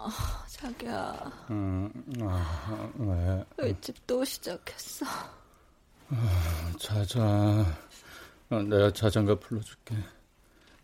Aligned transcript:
아, 0.00 0.44
자기야. 0.48 1.32
음, 1.50 1.90
아, 2.22 2.88
왜? 2.98 3.44
윗집 3.68 4.06
또 4.06 4.24
시작했어. 4.24 5.04
아, 6.10 6.72
자자. 6.78 7.20
어, 8.50 8.62
내가 8.62 8.92
자장가 8.92 9.34
불러줄게. 9.40 9.96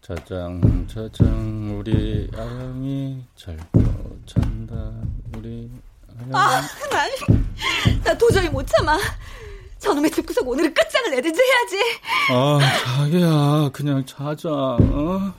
자장, 0.02 0.86
자장, 0.88 1.78
우리 1.78 2.28
아영이 2.34 3.24
잘고 3.36 4.18
잔다, 4.26 4.74
우리 5.36 5.70
아영이. 6.18 6.34
아, 6.34 6.60
난, 6.90 7.10
나 8.02 8.18
도저히 8.18 8.48
못 8.48 8.66
참아. 8.66 8.98
저놈의 9.78 10.10
집구석 10.10 10.46
오늘은 10.48 10.74
끝장을 10.74 11.10
내든지 11.10 11.40
해야지. 11.40 11.76
아, 12.32 12.58
자기야, 12.98 13.70
그냥 13.72 14.04
자자, 14.04 14.50
어? 14.50 15.34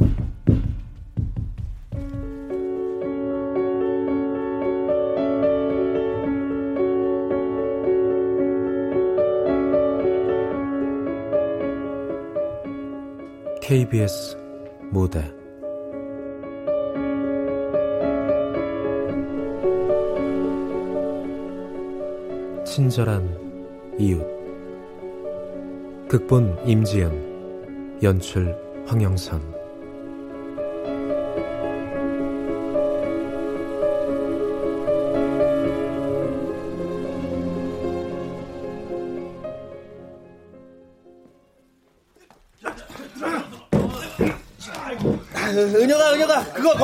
KBS 13.68 14.38
무대. 14.92 15.24
친절한 22.64 23.28
이웃. 23.98 24.24
극본 26.08 26.60
임지연 26.68 28.00
연출 28.04 28.56
황영선 28.86 29.55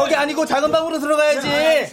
거 0.01 0.05
거기 0.05 0.15
아니고 0.15 0.45
작은 0.45 0.71
방으로 0.71 0.99
들어가야지. 0.99 1.47
예, 1.47 1.89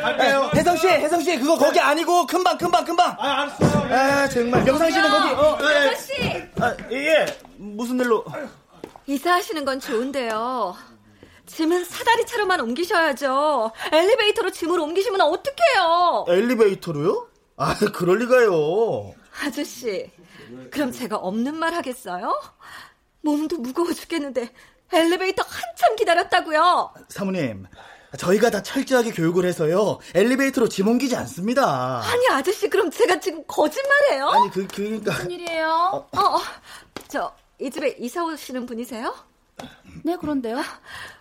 갈게요. 0.00 0.50
혜성 0.54 0.76
씨, 0.76 0.88
혜성 0.88 1.20
씨, 1.22 1.38
그거 1.38 1.56
거기 1.56 1.80
아니고 1.80 2.26
큰 2.26 2.44
방, 2.44 2.58
큰 2.58 2.70
방, 2.70 2.84
큰 2.84 2.94
방. 2.96 3.16
아, 3.18 3.42
알았어. 3.42 3.64
아, 3.88 4.28
정말. 4.28 4.62
명상 4.62 4.90
씨는 4.90 5.10
거기. 5.10 5.28
어, 5.30 5.58
예. 5.62 5.96
씨. 5.96 6.12
아, 6.60 6.76
예. 6.92 7.26
무슨 7.56 7.98
일로? 8.00 8.24
이사하시는 9.06 9.64
건 9.64 9.80
좋은데요. 9.80 10.76
짐은 11.46 11.84
사다리 11.84 12.26
차로만 12.26 12.60
옮기셔야죠. 12.60 13.70
엘리베이터로 13.92 14.50
짐을 14.50 14.78
옮기시면 14.80 15.20
어떡해요? 15.20 16.24
엘리베이터로요? 16.28 17.28
아, 17.56 17.74
그럴 17.94 18.18
리가요. 18.18 19.14
아저씨, 19.44 20.10
그럼 20.70 20.92
제가 20.92 21.16
없는 21.16 21.54
말 21.56 21.72
하겠어요? 21.74 22.38
몸도 23.22 23.58
무거워 23.58 23.92
죽겠는데 23.92 24.50
엘리베이터 24.92 25.42
한참 25.46 25.96
기다렸다고요. 25.96 26.92
사모님, 27.08 27.66
저희가 28.16 28.50
다 28.50 28.62
철저하게 28.62 29.10
교육을 29.12 29.44
해서요. 29.44 29.98
엘리베이터로 30.14 30.68
짐 30.68 30.88
옮기지 30.88 31.16
않습니다. 31.16 32.00
아니 32.02 32.28
아저씨 32.30 32.68
그럼 32.70 32.90
제가 32.90 33.20
지금 33.20 33.44
거짓말해요? 33.46 34.28
아니 34.28 34.50
그 34.50 34.66
그니까 34.68 35.12
무슨 35.12 35.30
일이에요? 35.30 36.08
어, 36.12 36.20
어, 36.20 36.38
저 37.08 37.32
이 37.58 37.70
집에 37.70 37.96
이사 37.98 38.22
오시는 38.22 38.66
분이세요? 38.66 39.14
네 40.04 40.16
그런데요. 40.16 40.62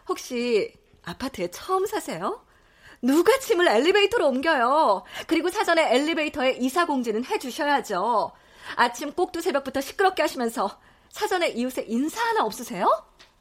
혹시 0.09 0.73
아파트에 1.05 1.49
처음 1.49 1.86
사세요? 1.86 2.41
누가 3.02 3.38
짐을 3.39 3.66
엘리베이터로 3.67 4.27
옮겨요? 4.27 5.04
그리고 5.27 5.49
사전에 5.49 5.95
엘리베이터에 5.95 6.58
이사 6.59 6.86
공지는 6.86 7.23
해주셔야죠. 7.23 8.33
아침 8.75 9.14
꼭두 9.14 9.39
새벽부터 9.42 9.80
시끄럽게 9.80 10.23
하시면서 10.23 10.77
사전에 11.09 11.48
이웃에 11.52 11.86
인사 11.87 12.21
하나 12.21 12.43
없으세요? 12.43 12.89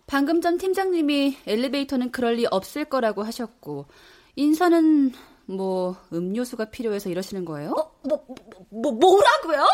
방금 0.07 0.41
전 0.41 0.59
팀장님이 0.59 1.37
엘리베이터는 1.47 2.11
그럴 2.13 2.35
리 2.35 2.47
없을 2.51 2.85
거라고 2.85 3.23
하셨고 3.23 3.87
인사는 4.37 5.13
뭐 5.47 5.97
음료수가 6.13 6.67
필요해서 6.67 7.11
이러시는 7.11 7.45
거예요? 7.45 7.71
어, 7.71 7.93
뭐, 8.09 8.25
뭐, 8.27 8.37
뭐 8.71 8.93
뭐라고요? 8.93 9.67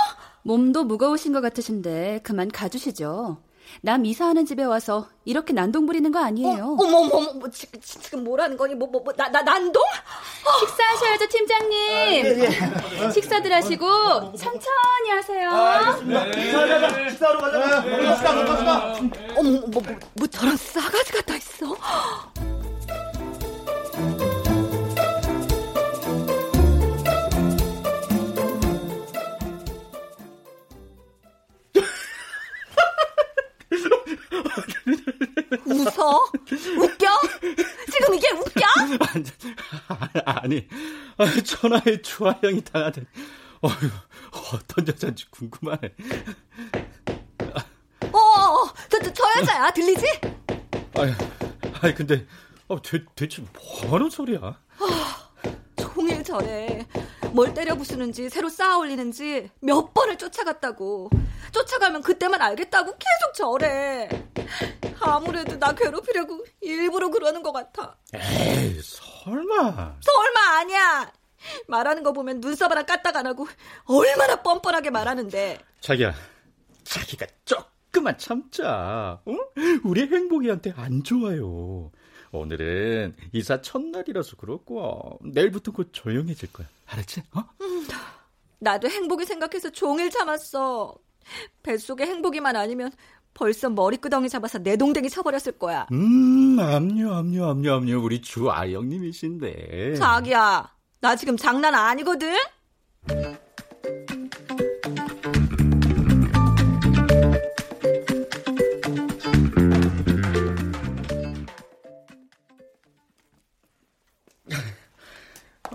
몸도 0.43 0.85
무거우신 0.85 1.33
것 1.33 1.41
같으신데 1.41 2.21
그만 2.23 2.49
가주시죠. 2.49 3.39
남 3.83 4.05
이사하는 4.05 4.47
집에 4.47 4.65
와서 4.65 5.07
이렇게 5.25 5.53
난동 5.53 5.87
부리는 5.87 6.11
거 6.13 6.19
아니에요. 6.23 6.77
어, 6.79 6.85
머머 6.85 6.99
어머, 7.17 7.33
뭐, 7.35 7.51
지금, 7.51 7.81
지금 7.81 8.25
뭐라는 8.25 8.57
거니? 8.57 8.75
뭐, 8.75 8.89
뭐, 8.89 9.01
뭐, 9.03 9.13
나, 9.15 9.29
나, 9.29 9.43
난동? 9.43 9.83
어. 9.83 10.59
식사하셔야죠, 10.67 11.29
팀장님. 11.29 11.97
아, 11.97 12.11
예, 12.11 13.05
예. 13.05 13.11
식사들 13.11 13.53
하시고 13.53 13.87
천천히 14.37 15.11
하세요. 15.11 15.51
아, 15.51 15.79
알겠습니다. 15.79 16.25
네. 16.25 16.53
자, 16.53 16.67
자, 16.67 16.81
자, 16.81 17.11
식사하러 17.11 17.41
가자. 17.41 17.81
먹읍시다, 17.83 18.33
먹읍시다. 18.33 18.95
어머, 19.39 19.51
뭐, 19.51 19.69
뭐, 19.71 19.83
뭐, 20.15 20.27
저런 20.27 20.57
싸가지가 20.57 21.23
다 21.23 21.37
있어. 21.37 21.77
웃어? 35.67 36.31
웃겨? 36.79 37.07
지금 37.93 38.15
이게 38.15 38.31
웃겨? 38.31 38.67
아니, 40.27 40.67
아니 41.17 41.45
천하의 41.45 42.03
주화형이 42.03 42.63
당하던 42.65 43.07
어휴, 43.63 43.91
어떤 44.55 44.89
여자인지 44.89 45.27
궁금하네. 45.31 45.95
어, 48.13 48.19
어, 48.19 48.73
저, 48.89 48.99
저, 49.01 49.13
저 49.13 49.25
여자야. 49.41 49.71
들리지? 49.71 50.07
아니, 50.97 51.13
아니 51.81 51.95
근데 51.95 52.27
어, 52.69 52.81
대, 52.81 53.05
대체 53.15 53.43
뭐 53.43 53.93
하는 53.95 54.09
소리야? 54.11 54.39
아, 54.43 55.31
종일 55.77 56.25
저래. 56.25 56.87
뭘 57.33 57.55
때려 57.55 57.75
부수는지 57.77 58.29
새로 58.29 58.49
쌓아 58.49 58.77
올리는지 58.79 59.51
몇 59.61 59.95
번을 59.95 60.19
쫓아갔다고. 60.19 61.11
쫓아가면 61.53 62.03
그때만 62.03 62.41
알겠다고 62.41 62.93
계속 62.93 63.35
저래. 63.35 64.09
아무래도 65.01 65.59
나 65.59 65.75
괴롭히려고 65.75 66.45
일부러 66.61 67.09
그러는 67.11 67.43
것 67.43 67.53
같아. 67.53 67.97
에이, 68.15 68.81
설마. 68.83 69.97
설마 70.01 70.59
아니야. 70.59 71.13
말하는 71.69 72.03
거 72.03 72.13
보면 72.13 72.41
눈썹 72.41 72.71
하나 72.71 72.83
까딱 72.83 73.17
안 73.17 73.27
하고 73.27 73.47
얼마나 73.87 74.43
뻔뻔하게 74.43 74.91
말하는데. 74.91 75.59
자기야, 75.81 76.15
자기가 76.85 77.27
조금만 77.45 78.19
참자. 78.19 79.21
어? 79.25 79.33
우리 79.85 80.03
행복이한테 80.03 80.75
안 80.77 81.03
좋아요. 81.03 81.91
오늘은 82.33 83.17
이사 83.33 83.61
첫날이라서 83.63 84.37
그렇고 84.37 85.19
내일부터 85.23 85.73
곧 85.73 85.89
조용해질 85.93 86.53
거야. 86.53 86.69
알았지? 86.91 87.23
어? 87.35 87.45
음, 87.61 87.87
나도 88.59 88.89
행복이 88.89 89.25
생각해서 89.25 89.71
종일 89.71 90.11
참았어. 90.11 90.95
뱃속에 91.63 92.05
행복이만 92.07 92.57
아니면 92.57 92.91
벌써 93.35 93.71
머리끄덩이 93.71 94.29
잡아서 94.29 94.59
내 94.59 94.77
동댕이 94.77 95.09
쳐버렸을 95.09 95.53
거야. 95.53 95.87
음, 95.93 96.59
압류, 96.59 97.13
압류, 97.13 97.45
압류, 97.45 97.73
압류. 97.73 98.01
우리 98.03 98.21
주아영님이신데. 98.21 99.95
자기야, 99.97 100.75
나 101.01 101.17
지금 101.17 101.37
장난 101.37 101.75
아니거든? 101.75 102.35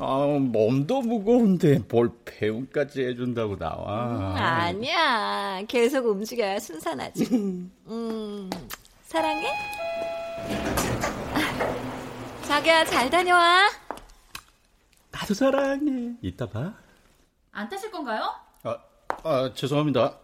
아, 0.07 0.27
몸도 0.39 1.01
무거운데 1.01 1.79
뭘 1.89 2.11
배웅까지 2.25 3.03
해준다고 3.03 3.57
나와. 3.57 4.05
음, 4.07 4.35
아니야. 4.37 5.63
계속 5.67 6.05
움직여야 6.05 6.59
순산하지. 6.59 7.25
음, 7.87 8.49
사랑해? 9.01 9.51
자기야, 12.43 12.85
잘 12.85 13.09
다녀와. 13.09 13.67
나도 15.11 15.33
사랑해. 15.33 16.13
이따 16.21 16.45
봐. 16.45 16.73
안 17.51 17.67
타실 17.67 17.89
건가요? 17.89 18.29
아, 18.63 18.77
아 19.23 19.51
죄송합니다. 19.55 20.19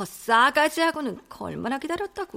저 0.00 0.06
싸가지 0.06 0.80
하고는 0.80 1.20
얼마나 1.40 1.78
기다렸다고. 1.78 2.32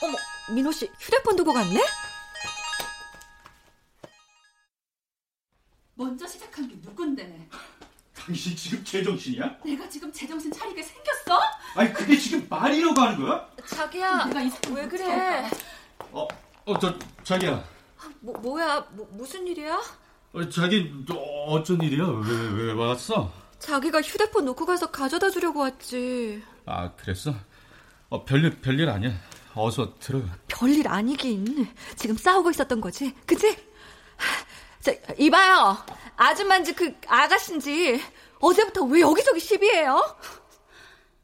어머, 0.00 0.16
민호 0.54 0.70
씨 0.70 0.88
휴대폰 1.00 1.34
두고 1.34 1.52
갔네? 1.52 1.80
당신 8.14 8.54
지금 8.54 8.84
제정신이야? 8.84 9.58
내가 9.64 9.88
지금 9.88 10.12
제정신 10.12 10.52
차리게 10.52 10.84
생겼어? 10.84 11.40
아니 11.74 11.92
그게 11.92 12.16
지금 12.16 12.46
말이라고 12.48 13.00
하는 13.00 13.26
거야? 13.26 13.50
자기야, 13.66 14.26
내가 14.26 14.40
이왜 14.40 14.86
그래? 14.86 15.50
어, 16.12 16.28
어, 16.64 16.78
저 16.78 16.96
자기야. 17.24 17.77
뭐, 18.20 18.34
뭐야, 18.38 18.86
뭐, 18.90 19.08
무슨 19.12 19.46
일이야? 19.46 19.80
어, 20.32 20.48
자기 20.48 20.92
너 21.06 21.14
어쩐 21.14 21.80
일이야? 21.80 22.04
왜 22.04 22.62
왜 22.64 22.72
왔어? 22.72 23.32
자기가 23.58 24.02
휴대폰 24.02 24.44
놓고 24.44 24.66
가서 24.66 24.90
가져다 24.90 25.30
주려고 25.30 25.60
왔지. 25.60 26.42
아 26.66 26.92
그랬어? 26.92 27.34
어 28.10 28.24
별일 28.24 28.60
별일 28.60 28.88
아니야. 28.88 29.12
어서 29.54 29.98
들어가. 29.98 30.26
별일 30.46 30.86
아니긴. 30.86 31.66
지금 31.96 32.16
싸우고 32.16 32.50
있었던 32.50 32.80
거지, 32.80 33.14
그치? 33.26 33.56
자, 34.80 34.92
이봐요. 35.18 35.76
아줌마인지 36.16 36.74
그 36.74 36.94
아가씨인지 37.08 38.00
어제부터 38.40 38.84
왜 38.84 39.00
여기저기 39.00 39.40
시비해요? 39.40 40.00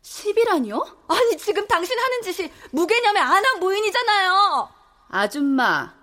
시비라니요? 0.03 0.85
아니 1.09 1.37
지금 1.39 1.67
당신 1.69 1.99
하는 1.99 2.23
짓이 2.23 2.51
무개념의 2.73 3.23
안한 3.23 3.61
모인이잖아요. 3.61 4.69
아줌마, 5.09 5.95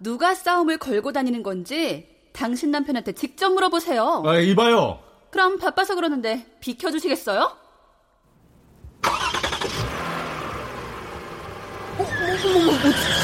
누가 0.00 0.34
싸움을 0.34 0.78
걸고 0.78 1.12
다니는 1.12 1.42
건지 1.42 2.08
당신 2.32 2.70
남편한테 2.70 3.12
직접 3.12 3.50
물어보세요. 3.50 4.22
아 4.24 4.38
이봐요. 4.38 5.00
그럼 5.30 5.58
바빠서 5.58 5.94
그러는데 5.94 6.46
비켜주시겠어요? 6.60 7.56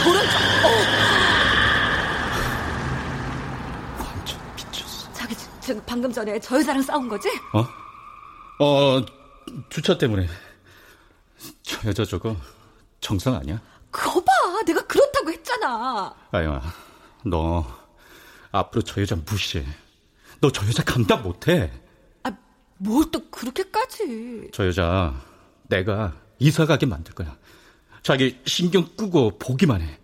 저런 0.03 0.27
완전 3.99 4.39
미쳤어. 4.57 5.13
자기 5.13 5.35
지- 5.37 5.49
지금 5.61 5.83
방금 5.87 6.13
전에 6.13 6.39
저 6.41 6.59
여자랑 6.59 6.83
싸운 6.83 7.09
거지? 7.09 7.29
어? 7.53 8.65
어 8.65 9.05
주차 9.71 9.97
때문에 9.99 10.27
저 11.63 11.89
여자 11.89 12.05
저거 12.05 12.37
정상 13.01 13.35
아니야? 13.35 13.61
그거 13.91 14.21
봐, 14.21 14.33
내가 14.33 14.33
그렇다고 14.33 14.34
했잖아. 15.65 16.15
아영아, 16.31 16.61
너 17.25 17.67
앞으로 18.53 18.83
저 18.83 19.01
여자 19.01 19.17
무시해. 19.17 19.65
너 20.41 20.51
저 20.51 20.67
여자 20.67 20.83
감당 20.85 21.23
못해. 21.23 21.73
아, 22.23 22.31
뭘 22.79 23.11
또 23.11 23.29
그렇게까지? 23.31 24.51
저 24.53 24.67
여자 24.67 25.15
내가 25.69 26.15
이사 26.39 26.67
가게 26.67 26.85
만들 26.87 27.15
거야. 27.15 27.37
자기 28.03 28.39
신경 28.45 28.85
끄고 28.97 29.39
보기만 29.39 29.81
해. 29.81 29.99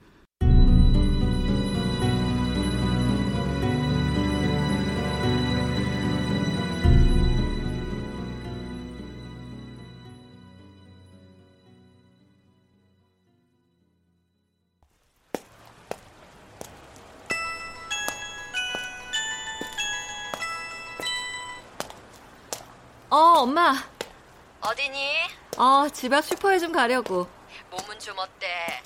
어디니? 24.70 25.12
어, 25.56 25.88
집 25.92 26.12
앞 26.12 26.24
슈퍼에 26.24 26.58
좀 26.58 26.70
가려고. 26.72 27.26
몸은 27.70 27.98
좀 27.98 28.16
어때? 28.18 28.80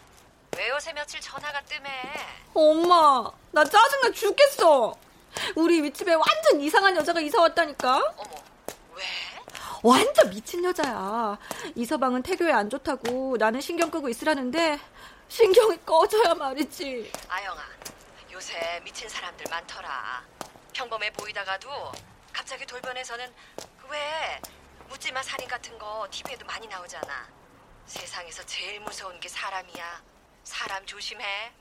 왜 0.56 0.68
요새 0.70 0.92
며칠 0.92 1.20
전화가 1.20 1.60
뜸해? 1.62 1.90
엄마, 2.54 3.30
나 3.50 3.64
짜증나 3.64 4.10
죽겠어. 4.12 4.94
우리 5.56 5.82
윗집에 5.82 6.14
완전 6.14 6.60
이상한 6.60 6.96
여자가 6.96 7.20
이사 7.20 7.40
왔다니까? 7.40 7.96
어머, 8.16 8.34
왜? 8.94 9.04
완전 9.82 10.30
미친 10.30 10.64
여자야. 10.64 11.36
이 11.74 11.84
서방은 11.84 12.22
태교에 12.22 12.52
안 12.52 12.70
좋다고 12.70 13.36
나는 13.38 13.60
신경 13.60 13.90
끄고 13.90 14.08
있으라는데 14.08 14.78
신경이 15.28 15.84
꺼져야 15.84 16.34
말이지. 16.34 17.12
아영아, 17.28 17.62
요새 18.32 18.80
미친 18.84 19.06
사람들 19.08 19.44
많더라. 19.50 20.22
평범해 20.72 21.12
보이다가도 21.12 21.68
갑자기 22.32 22.64
돌변해서는 22.64 23.30
그왜 23.82 24.40
묻지마 24.88 25.22
살인 25.22 25.48
같은 25.48 25.76
거 25.78 26.06
TV에도 26.10 26.44
많이 26.46 26.66
나오잖아. 26.66 27.26
세상에서 27.86 28.44
제일 28.46 28.80
무서운 28.80 29.18
게 29.20 29.28
사람이야. 29.28 30.02
사람 30.44 30.84
조심해. 30.86 31.52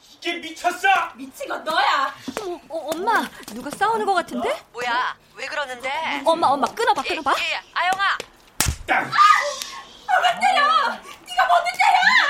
이게 0.00 0.34
미쳤어! 0.34 0.88
미친 1.14 1.48
건 1.48 1.62
너야! 1.64 2.14
어, 2.40 2.60
어, 2.68 2.90
엄마, 2.90 3.28
누가 3.48 3.70
싸우는 3.70 4.04
것 4.06 4.14
같은데? 4.14 4.64
뭐야? 4.72 5.16
왜 5.34 5.46
그러는데? 5.46 6.22
엄마, 6.24 6.48
엄마, 6.48 6.66
끊어봐, 6.68 7.02
예, 7.04 7.08
끊어봐. 7.10 7.34
예, 7.38 7.60
아영아, 7.74 8.18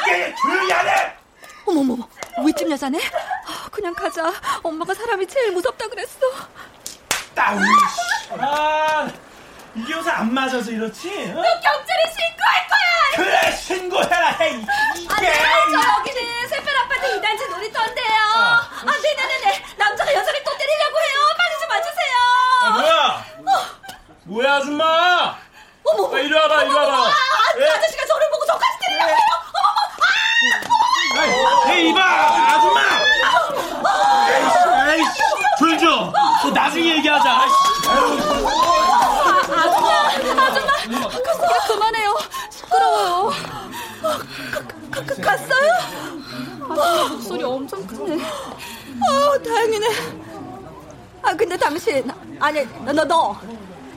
이게 0.07 0.35
조용히 0.35 0.73
안 0.73 0.89
해! 0.89 1.17
어머머머, 1.67 2.09
윗집 2.45 2.71
여자네? 2.71 2.99
아, 3.47 3.69
그냥 3.71 3.95
가자. 3.95 4.33
엄마가 4.63 4.93
사람이 4.95 5.27
제일 5.27 5.53
무섭다 5.53 5.87
그랬어. 5.89 6.19
따위. 7.35 7.61
아, 8.39 9.09
이게 9.79 9.93
요새 9.93 10.11
안 10.11 10.33
맞아서 10.35 10.71
이렇지? 10.71 11.09
어? 11.09 11.43
경찰에 11.43 12.03
신고할 12.17 12.67
거야! 12.69 13.17
그래, 13.17 13.53
신고해라, 13.57 14.29
해! 14.41 14.51
이게! 14.97 15.33
저 15.73 15.99
여기는 15.99 16.49
새별 16.49 16.77
아파트 16.77 17.21
2단지 17.21 17.49
놀이터인데요. 17.51 18.17
아, 18.35 18.69
네네네네. 19.03 19.65
남자가 19.77 20.13
여자를 20.15 20.43
또 20.45 20.57
때리려고 20.57 20.99
해요. 20.99 21.15
빨리 21.37 21.59
좀 21.61 21.71
와주세요. 21.71 22.17
아, 22.63 22.71
뭐야? 22.71 23.25
뭐야, 24.25 24.55
아줌마? 24.57 25.37
어머, 25.85 26.17
아, 26.17 26.19
이리 26.19 26.35
와봐, 26.35 26.63
이리 26.65 26.75
와봐. 26.75 27.07
아, 27.09 27.13
예? 27.61 27.65
아저씨가 27.71 28.07
저를 28.07 28.31
보고 28.31 28.47
저까지 28.47 28.79
때리려고 28.81 29.11
해요. 29.11 29.19
에이, 31.71 31.91
이봐, 31.91 32.01
아줌마! 32.01 32.81
에이씨, 34.29 34.59
에이씨, 34.91 35.19
줄 35.59 35.79
줘. 35.79 36.13
그 36.43 36.49
나중에 36.49 36.97
얘기하자. 36.97 37.31
아이씨. 37.31 37.55
야, 40.31 41.67
그만해요. 41.67 42.17
시끄러워요. 42.51 43.33
아, 44.03 44.19
가, 44.91 45.05
가, 45.05 45.15
갔어요? 45.23 45.73
아줌마 46.71 47.09
목소리 47.09 47.43
엄청 47.43 47.87
크네. 47.87 48.23
아, 48.23 49.43
다행이네. 49.43 49.87
아, 51.23 51.35
근데 51.35 51.57
당신, 51.57 52.09
아니, 52.41 52.65
너, 52.85 52.93
너, 52.93 53.05
너, 53.05 53.41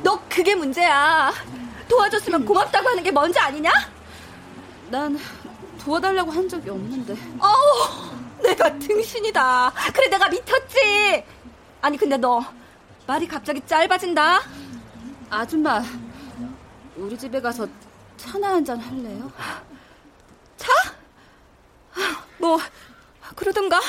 너 0.04 0.20
그게 0.30 0.56
문제야. 0.56 1.32
도와줬으면 1.88 2.46
고맙다고 2.46 2.90
하는 2.90 3.04
게 3.04 3.12
먼저 3.12 3.40
아니냐? 3.42 3.70
난 4.90 5.20
도와달라고 5.84 6.32
한 6.32 6.48
적이 6.48 6.70
없는데. 6.72 7.16
어우, 7.40 8.42
내가 8.44 8.78
등신이다. 8.80 9.74
그래, 9.94 10.08
내가 10.08 10.30
미쳤지. 10.30 11.24
아니, 11.82 11.98
근데 11.98 12.18
너, 12.18 12.44
말이 13.08 13.28
갑자기 13.28 13.62
짧아진다. 13.66 14.42
아줌마, 15.30 15.82
우리 16.96 17.18
집에 17.18 17.40
가서 17.42 17.68
차나 18.18 18.56
한 18.56 18.66
잔 18.66 18.80
할래요? 18.80 19.32
차? 20.58 20.72
뭐, 22.40 22.58
그러든가. 23.36 23.80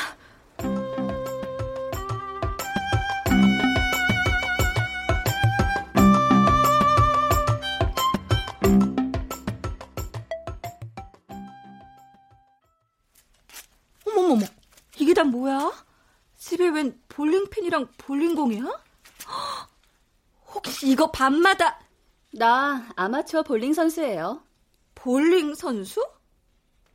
어머머머, 14.06 14.46
이게 14.98 15.14
다 15.14 15.24
뭐야? 15.24 15.72
집에 16.38 16.68
웬 16.68 17.00
볼링핀이랑 17.08 17.88
볼링공이야? 17.98 18.62
헉, 18.62 19.68
혹시 20.54 20.88
이거 20.90 21.10
밤마다 21.10 21.78
나 22.32 22.88
아마추어 22.96 23.42
볼링 23.42 23.74
선수예요. 23.74 24.42
볼링 24.94 25.54
선수? 25.54 26.04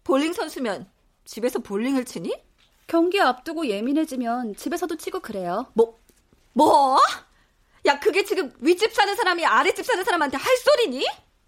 볼링 0.03 0.33
선수면 0.33 0.89
집에서 1.25 1.59
볼링을 1.59 2.05
치니? 2.05 2.33
경기 2.87 3.19
앞두고 3.19 3.67
예민해지면 3.67 4.55
집에서도 4.55 4.95
치고 4.95 5.19
그래요. 5.19 5.67
뭐, 5.73 5.97
뭐? 6.53 6.97
야, 7.85 7.99
그게 7.99 8.23
지금 8.23 8.53
윗집 8.59 8.93
사는 8.93 9.15
사람이 9.15 9.45
아랫집 9.45 9.85
사는 9.85 10.03
사람한테 10.03 10.37
할 10.37 10.57
소리니? 10.57 11.05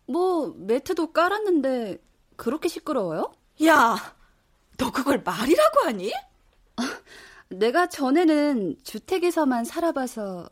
뭐 0.07 0.53
매트도 0.57 1.11
깔았는데 1.13 2.01
그렇게 2.35 2.67
시끄러워요? 2.67 3.33
야, 3.65 4.15
너 4.77 4.91
그걸 4.91 5.21
말이라고 5.23 5.81
하니? 5.85 6.11
내가 7.49 7.87
전에는 7.87 8.77
주택에서만 8.83 9.65
살아봐서요. 9.65 10.49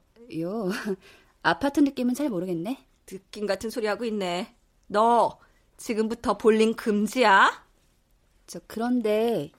아파트 1.43 1.79
느낌은 1.81 2.13
잘 2.15 2.29
모르겠네. 2.29 2.86
느낌 3.07 3.47
같은 3.47 3.69
소리 3.71 3.87
하고 3.87 4.05
있네. 4.05 4.55
너 4.85 5.39
지금부터 5.77 6.37
볼링 6.37 6.75
금지야? 6.75 7.65
저 8.45 8.59
그런데 8.67 9.51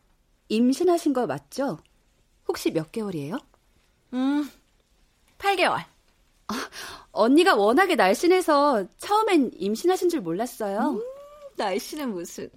임신하신 0.49 1.13
거 1.13 1.27
맞죠? 1.27 1.79
혹시 2.47 2.71
몇 2.71 2.93
개월이에요? 2.93 3.39
음, 4.15 4.49
8개월. 5.39 5.85
아, 6.49 6.71
언니가 7.11 7.55
워낙에 7.55 7.95
날씬해서 7.97 8.87
처음엔 8.97 9.51
임신하신 9.55 10.09
줄 10.09 10.21
몰랐어요. 10.21 10.79
음, 10.79 11.03
날씬은 11.57 12.13
무슨. 12.13 12.51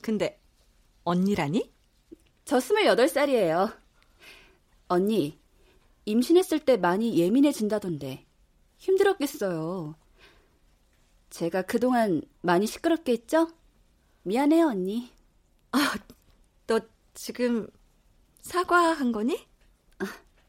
근데 0.00 0.40
언니라니? 1.04 1.70
저 2.44 2.58
28살이에요. 2.58 3.76
언니, 4.88 5.38
임신했을 6.04 6.60
때 6.60 6.76
많이 6.76 7.18
예민해진다던데 7.18 8.26
힘들었겠어요. 8.78 9.94
제가 11.30 11.62
그동안 11.62 12.22
많이 12.42 12.66
시끄럽게 12.66 13.12
했죠? 13.12 13.48
미안해요, 14.22 14.66
언니. 14.66 15.10
아, 15.72 15.94
너 16.66 16.80
지금 17.14 17.68
사과한 18.42 19.12
거니? 19.12 19.38
아, 19.98 20.06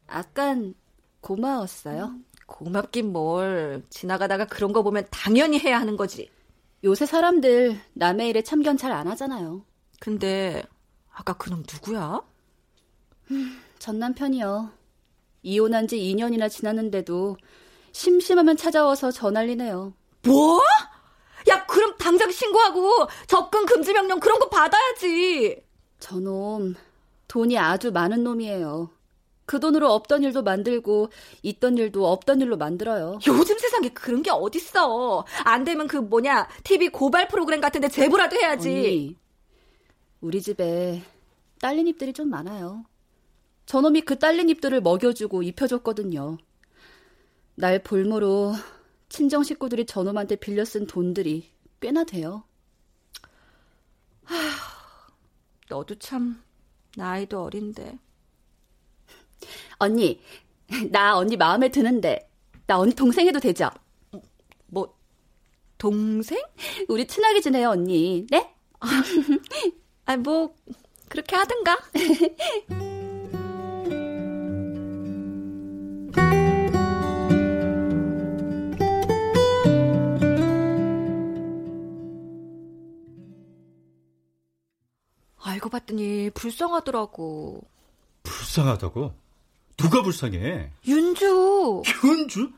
아깐 0.08 0.74
고마웠어요. 1.22 2.06
음, 2.06 2.26
고맙긴 2.48 3.12
뭘. 3.14 3.84
지나가다가 3.90 4.46
그런 4.48 4.74
거 4.74 4.84
보면 4.84 5.08
당연히 5.12 5.60
해야 5.60 5.80
하는 5.80 5.96
거지. 5.98 6.30
요새 6.84 7.06
사람들 7.06 7.80
남의 7.94 8.30
일에 8.30 8.42
참견 8.42 8.78
잘 8.78 8.92
안 8.92 9.08
하잖아요. 9.10 9.64
근데 10.00 10.64
아까 11.12 11.34
그놈 11.34 11.64
누구야? 11.72 12.22
음, 13.32 13.62
전 13.80 14.00
남편이요. 14.00 14.72
이혼한 15.44 15.88
지 15.88 15.98
2년이나 15.98 16.50
지났는데도 16.50 17.38
심심하면 17.92 18.58
찾아와서 18.58 19.12
전화리네요. 19.12 19.94
뭐? 20.24 20.62
야, 21.50 21.66
그럼 21.66 21.96
당장 21.98 22.32
신고하고 22.32 23.08
접근 23.28 23.66
금지 23.66 23.94
명령 23.94 24.20
그런 24.20 24.40
거 24.40 24.50
받아야지. 24.50 25.64
저놈 26.00 26.76
돈이 27.28 27.58
아주 27.58 27.92
많은 27.92 28.24
놈이에요. 28.24 28.90
그 29.46 29.60
돈으로 29.60 29.92
없던 29.92 30.24
일도 30.24 30.44
만들고 30.44 31.10
있던 31.44 31.78
일도 31.78 32.08
없던 32.08 32.42
일로 32.42 32.58
만들어요. 32.58 33.20
요즘 33.28 33.58
세상에 33.58 33.90
그런 33.90 34.22
게 34.22 34.32
어딨어. 34.32 35.26
안 35.44 35.64
되면 35.64 35.88
그 35.88 35.98
뭐냐 35.98 36.48
TV 36.64 36.90
고발 36.90 37.28
프로그램 37.28 37.60
같은데 37.60 37.90
제보라도 37.90 38.38
해야지. 38.38 38.70
언니, 38.70 39.16
우리 40.22 40.42
집에 40.42 41.04
딸린 41.60 41.88
입들이 41.88 42.14
좀 42.14 42.30
많아요. 42.30 42.86
저놈이 43.66 44.02
그 44.02 44.20
딸린 44.20 44.50
입들을 44.50 44.82
먹여주고 44.82 45.44
입혀줬거든요. 45.44 46.38
날 47.56 47.84
볼모로 47.84 48.54
친정 49.12 49.44
식구들이 49.44 49.86
저놈한테 49.86 50.38
빌려 50.38 50.64
쓴 50.64 50.88
돈들이 50.88 51.52
꽤나 51.82 52.06
돼요. 52.06 52.46
하, 54.24 54.36
너도 55.70 55.96
참 55.96 56.42
나이도 56.96 57.44
어린데. 57.44 58.00
언니, 59.80 60.22
나 60.92 61.18
언니 61.18 61.36
마음에 61.36 61.68
드는데 61.70 62.30
나 62.66 62.80
언니 62.80 62.94
동생 62.96 63.28
해도 63.28 63.40
되죠? 63.40 63.70
뭐 64.68 64.98
동생? 65.78 66.42
우리 66.88 67.06
친하게 67.06 67.42
지내요, 67.42 67.72
언니. 67.72 68.26
네? 68.30 68.56
아, 70.06 70.16
뭐 70.16 70.56
그렇게 71.10 71.36
하든가. 71.36 71.78
알고 85.52 85.70
봤더니 85.70 86.30
불쌍하더라고. 86.34 87.62
불쌍하다고? 88.24 89.14
누가 89.78 90.02
불쌍해? 90.02 90.72
윤주. 90.88 91.82
윤주? 92.04 92.52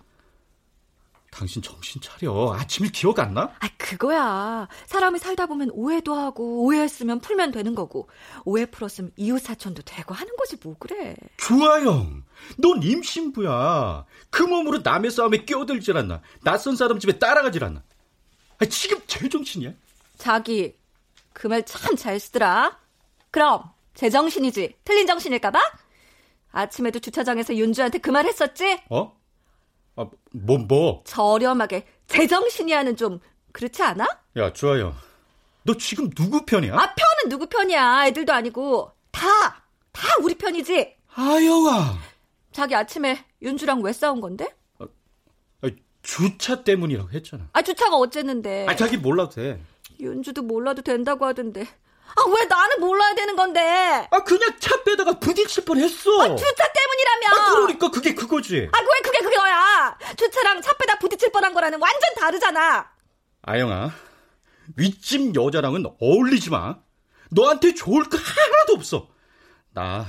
당신 1.31 1.63
정신 1.63 1.99
차려. 1.99 2.53
아침일 2.53 2.91
기억 2.91 3.17
안 3.17 3.33
나? 3.33 3.51
아, 3.59 3.67
그거야. 3.77 4.67
사람이 4.85 5.17
살다 5.17 5.47
보면 5.47 5.71
오해도 5.71 6.13
하고, 6.13 6.63
오해했으면 6.65 7.21
풀면 7.21 7.51
되는 7.51 7.73
거고, 7.73 8.07
오해 8.45 8.67
풀었으면 8.67 9.11
이웃 9.15 9.39
사촌도 9.41 9.81
되고 9.81 10.13
하는 10.13 10.35
거지, 10.35 10.57
뭐 10.61 10.75
그래. 10.77 11.15
주아영, 11.37 12.23
넌 12.59 12.83
임신부야. 12.83 14.05
그 14.29 14.43
몸으로 14.43 14.81
남의 14.83 15.09
싸움에 15.09 15.39
끼어들질 15.45 15.97
않나. 15.97 16.21
낯선 16.43 16.75
사람 16.75 16.99
집에 16.99 17.17
따라가질 17.17 17.63
않나. 17.63 17.81
아, 18.59 18.65
지금 18.65 18.99
제정신이야? 19.07 19.71
자기, 20.19 20.75
그 21.33 21.47
말 21.47 21.63
참 21.65 21.95
잘 21.97 22.19
쓰더라. 22.19 22.77
그럼, 23.33 23.63
제정신이지. 23.95 24.75
틀린 24.85 25.07
정신일까봐? 25.07 25.59
아침에도 26.51 26.99
주차장에서 26.99 27.55
윤주한테 27.55 27.97
그 27.97 28.11
말 28.11 28.27
했었지? 28.27 28.79
어? 28.91 29.17
아, 29.95 30.05
뭐, 30.33 30.57
뭐? 30.59 31.01
저렴하게, 31.03 31.87
제정신이야는 32.05 32.95
좀, 32.95 33.19
그렇지 33.51 33.81
않아? 33.81 34.07
야, 34.37 34.53
주아영. 34.53 34.93
너 35.63 35.73
지금 35.77 36.11
누구 36.11 36.45
편이야? 36.45 36.75
아, 36.75 36.77
편은 36.93 37.29
누구 37.29 37.47
편이야. 37.47 38.05
애들도 38.07 38.31
아니고. 38.31 38.91
다, 39.09 39.27
다 39.91 40.07
우리 40.21 40.35
편이지. 40.35 40.95
아영아. 41.15 41.97
자기 42.51 42.75
아침에 42.75 43.17
윤주랑 43.41 43.81
왜 43.81 43.93
싸운 43.93 44.21
건데? 44.21 44.55
아, 44.77 44.85
아, 45.63 45.69
주차 46.03 46.63
때문이라고 46.63 47.09
했잖아. 47.09 47.49
아, 47.53 47.63
주차가 47.63 47.95
어쨌는데. 47.97 48.67
아, 48.69 48.75
자기 48.75 48.97
몰라도 48.97 49.31
돼. 49.31 49.59
윤주도 49.99 50.43
몰라도 50.43 50.83
된다고 50.83 51.25
하던데. 51.25 51.65
아, 52.15 52.21
왜 52.29 52.45
나는 52.45 52.79
몰라야 52.79 53.15
되는 53.15 53.35
건데? 53.35 54.07
아, 54.11 54.23
그냥 54.23 54.59
차 54.59 54.83
빼다가 54.83 55.17
부딪힐 55.19 55.65
뻔 55.65 55.77
했어. 55.79 56.21
아, 56.21 56.35
주차 56.35 56.63
때문이라며. 56.71 57.27
아, 57.29 57.51
그러니까 57.55 57.89
그게 57.89 58.13
그거지. 58.13 58.69
아, 58.71 58.79
왜 58.79 58.87
그게 59.03 59.19
그거야? 59.19 59.97
주차랑 60.15 60.61
차 60.61 60.73
빼다 60.77 60.99
부딪힐 60.99 61.31
뻔한 61.31 61.53
거라는 61.53 61.81
완전 61.81 62.13
다르잖아. 62.15 62.91
아영아, 63.41 63.91
윗집 64.77 65.35
여자랑은 65.35 65.85
어울리지 65.99 66.51
마. 66.51 66.77
너한테 67.31 67.73
좋을 67.73 68.03
거 68.09 68.17
하나도 68.17 68.73
없어. 68.73 69.09
나 69.71 70.05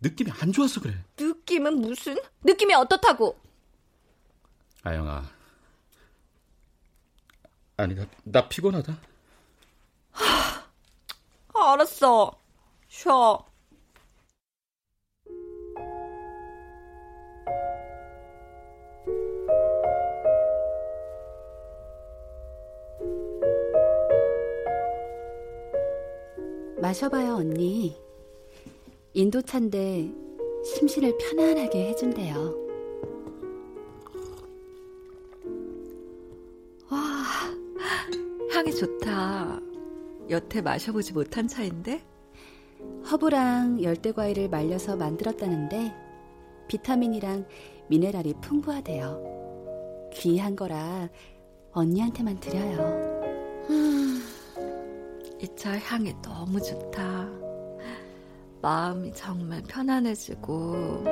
느낌이 0.00 0.30
안 0.40 0.52
좋아서 0.52 0.80
그래. 0.80 0.94
느낌은 1.18 1.80
무슨? 1.80 2.18
느낌이 2.42 2.74
어떻다고? 2.74 3.40
아영아. 4.82 5.24
아니, 7.78 7.94
나, 7.94 8.04
나 8.24 8.46
피곤하다. 8.48 8.94
알았어. 11.54 12.32
쉬어. 12.88 13.44
마셔봐요, 26.80 27.36
언니. 27.36 27.96
인도차인데 29.14 30.12
심신을 30.64 31.16
편안하게 31.16 31.88
해준대요. 31.88 32.34
와, 36.90 36.98
향이 38.52 38.74
좋다. 38.74 39.73
여태 40.30 40.60
마셔보지 40.60 41.12
못한 41.12 41.46
차인데? 41.48 42.02
허브랑 43.10 43.82
열대과일을 43.82 44.48
말려서 44.48 44.96
만들었다는데 44.96 45.94
비타민이랑 46.68 47.46
미네랄이 47.88 48.34
풍부하대요. 48.40 50.10
귀한 50.12 50.56
거라 50.56 51.08
언니한테만 51.72 52.40
드려요. 52.40 53.14
이차 55.40 55.78
향이 55.78 56.14
너무 56.22 56.60
좋다. 56.60 57.28
마음이 58.62 59.12
정말 59.12 59.62
편안해지고 59.62 61.04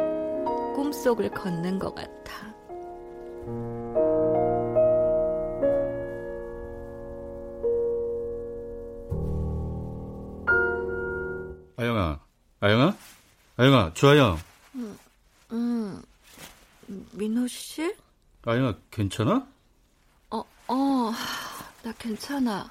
꿈속을 0.75 1.31
걷는 1.31 1.79
것 1.79 1.95
같아. 1.95 2.52
아영아, 13.63 13.93
주아영. 13.95 14.41
음, 14.75 14.99
음, 15.53 16.03
민호 17.13 17.47
씨? 17.47 17.95
아영아, 18.45 18.75
괜찮아? 18.91 19.47
어, 20.31 20.39
어, 20.67 21.13
나 21.85 21.93
괜찮아. 21.97 22.69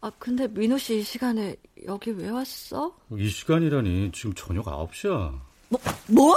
아, 0.00 0.10
근데 0.18 0.48
민호 0.48 0.78
씨 0.78 1.00
이 1.00 1.02
시간에 1.02 1.56
여기 1.86 2.12
왜 2.12 2.30
왔어? 2.30 2.96
이 3.10 3.28
시간이라니 3.28 4.12
지금 4.14 4.32
저녁 4.32 4.64
9시야. 4.64 5.38
뭐, 5.68 5.80
뭐? 6.08 6.34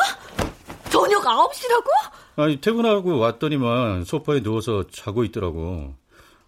저녁 0.89 1.23
9시라고? 1.23 1.87
아니, 2.35 2.59
퇴근하고 2.59 3.17
왔더니만 3.17 4.03
소파에 4.03 4.41
누워서 4.43 4.85
자고 4.87 5.23
있더라고. 5.23 5.95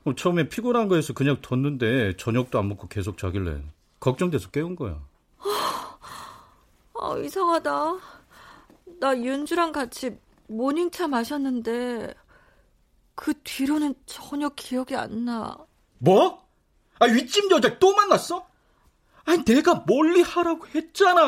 어, 0.04 0.16
처음에 0.18 0.50
피곤한 0.50 0.90
거에서 0.90 1.14
그냥 1.14 1.38
뒀는데 1.42 2.18
저녁도 2.18 2.60
안 2.60 2.68
먹고 2.68 2.90
계속 2.90 3.18
자길래 3.18 3.62
걱정돼서 4.02 4.50
깨운 4.50 4.76
거야. 4.76 5.00
아, 7.02 7.18
이상하다. 7.18 7.98
나 9.00 9.18
윤주랑 9.18 9.72
같이 9.72 10.18
모닝차 10.48 11.08
마셨는데 11.08 12.14
그 13.16 13.34
뒤로는 13.44 13.96
전혀 14.06 14.50
기억이 14.50 14.96
안 14.96 15.26
나. 15.26 15.58
뭐? 16.00 16.46
아, 17.00 17.06
윗집 17.06 17.50
여자 17.52 17.80
또 17.80 17.94
만났어? 17.94 18.46
아니, 19.26 19.44
내가 19.46 19.84
멀리 19.88 20.22
하라고 20.22 20.66
했잖아. 20.74 21.22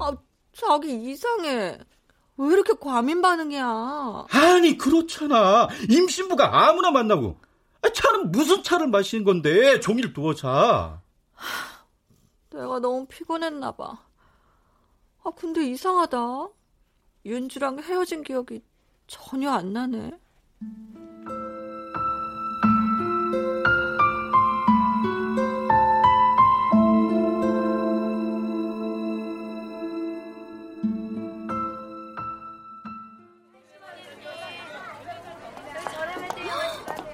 아, 0.00 0.16
자기 0.54 1.10
이상해. 1.10 1.78
왜 2.36 2.52
이렇게 2.52 2.72
과민 2.80 3.20
반응이야? 3.20 4.26
아니, 4.30 4.78
그렇잖아. 4.78 5.68
임신부가 5.90 6.68
아무나 6.68 6.90
만나고. 6.90 7.38
아, 7.82 7.88
차는 7.90 8.30
무슨 8.30 8.62
차를 8.62 8.86
마시는 8.88 9.24
건데, 9.24 9.80
종일 9.80 10.12
누워 10.14 10.34
자. 10.34 11.02
내가 12.50 12.78
너무 12.78 13.06
피곤했나 13.06 13.72
봐. 13.72 13.98
아, 15.24 15.30
근데 15.30 15.64
이상하다. 15.64 16.48
윤주랑 17.24 17.78
헤어진 17.80 18.22
기억이 18.24 18.62
전혀 19.06 19.50
안 19.50 19.72
나네. 19.72 20.10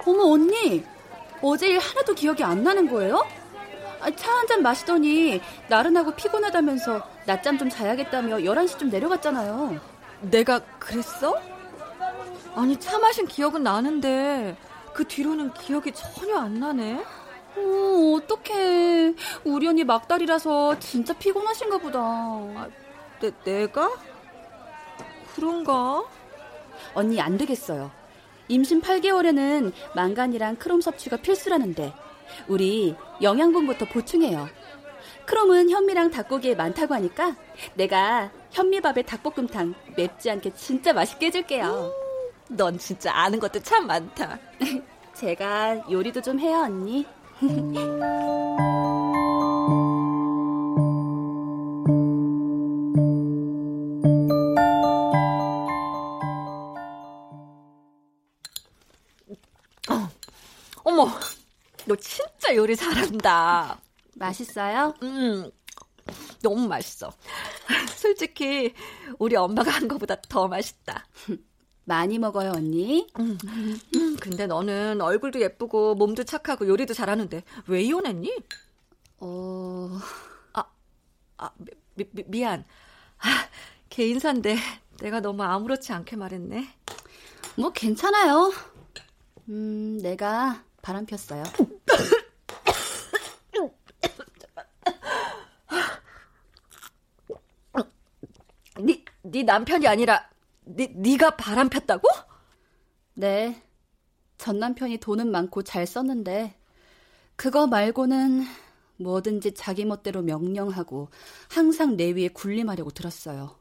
어머 0.06 0.22
언니 0.32 0.82
어제 1.42 1.68
일 1.68 1.78
하나도 1.78 2.14
기억이 2.14 2.42
안 2.42 2.62
나는 2.62 2.88
거예요? 2.90 3.22
아, 4.00 4.10
차한 4.10 4.46
잔 4.46 4.62
마시더니 4.62 5.40
나른하고 5.68 6.12
피곤하다면서 6.12 7.02
낮잠 7.26 7.58
좀 7.58 7.68
자야겠다며 7.68 8.38
11시쯤 8.38 8.90
내려갔잖아요. 8.90 9.78
내가 10.22 10.60
그랬어? 10.78 11.40
아니 12.54 12.76
차 12.78 12.98
마신 12.98 13.26
기억은 13.26 13.62
나는데 13.62 14.56
그 14.92 15.06
뒤로는 15.06 15.52
기억이 15.54 15.92
전혀 15.92 16.36
안 16.36 16.54
나네. 16.54 17.04
어, 17.56 18.16
어떡해. 18.16 19.14
우리 19.44 19.66
언니 19.66 19.84
막달이라서 19.84 20.78
진짜 20.78 21.12
피곤하신가 21.12 21.78
보다. 21.78 22.00
아, 22.00 22.68
내, 23.20 23.30
내가? 23.44 23.90
그런가? 25.34 26.04
언니 26.94 27.20
안 27.20 27.36
되겠어요. 27.36 27.90
임신 28.48 28.80
8개월에는 28.80 29.72
망간이랑 29.94 30.56
크롬 30.56 30.80
섭취가 30.80 31.18
필수라는데 31.18 31.92
우리 32.46 32.94
영양분부터 33.22 33.86
보충해요. 33.86 34.48
크롬은 35.26 35.70
현미랑 35.70 36.10
닭고기에 36.10 36.54
많다고 36.54 36.94
하니까 36.94 37.36
내가 37.74 38.30
현미밥에 38.50 39.02
닭볶음탕 39.02 39.74
맵지 39.96 40.30
않게 40.30 40.54
진짜 40.54 40.92
맛있게 40.92 41.26
해줄게요. 41.26 41.92
음, 42.50 42.56
넌 42.56 42.78
진짜 42.78 43.12
아는 43.14 43.38
것도 43.38 43.60
참 43.60 43.86
많다. 43.86 44.38
제가 45.14 45.90
요리도 45.90 46.22
좀 46.22 46.38
해요, 46.40 46.60
언니. 46.64 47.04
진짜 62.48 62.56
요리 62.56 62.76
잘한다. 62.76 63.78
맛있어요? 64.14 64.94
음, 65.02 65.50
너무 66.42 66.66
맛있어. 66.66 67.12
솔직히 67.94 68.72
우리 69.18 69.36
엄마가 69.36 69.70
한 69.70 69.86
거보다 69.86 70.16
더 70.30 70.48
맛있다. 70.48 71.06
많이 71.84 72.18
먹어요, 72.18 72.52
언니. 72.52 73.06
음, 73.18 73.36
음, 73.94 74.16
근데 74.18 74.46
너는 74.46 75.02
얼굴도 75.02 75.42
예쁘고 75.42 75.94
몸도 75.96 76.24
착하고 76.24 76.66
요리도 76.66 76.94
잘하는데 76.94 77.44
왜 77.66 77.82
이혼했니? 77.82 78.34
어, 79.18 79.98
아, 80.54 80.64
아 81.36 81.50
미, 81.94 82.04
미, 82.12 82.24
미안. 82.28 82.64
아, 83.18 83.48
개인사인데 83.90 84.56
내가 85.02 85.20
너무 85.20 85.42
아무렇지 85.42 85.92
않게 85.92 86.16
말했네. 86.16 86.66
뭐 87.58 87.70
괜찮아요. 87.72 88.54
음, 89.50 89.98
내가 90.00 90.64
바람 90.80 91.04
폈어요. 91.04 91.42
네, 99.28 99.40
네 99.40 99.42
남편이 99.42 99.86
아니라 99.86 100.28
네, 100.64 100.92
네가 100.94 101.36
바람 101.36 101.68
폈다고? 101.68 102.08
네. 103.14 103.62
전 104.38 104.58
남편이 104.58 104.98
돈은 104.98 105.30
많고 105.30 105.62
잘 105.62 105.86
썼는데 105.86 106.54
그거 107.36 107.66
말고는 107.66 108.44
뭐든지 108.96 109.54
자기 109.54 109.84
멋대로 109.84 110.22
명령하고 110.22 111.08
항상 111.48 111.96
내 111.96 112.10
위에 112.12 112.28
군림하려고 112.28 112.90
들었어요. 112.90 113.56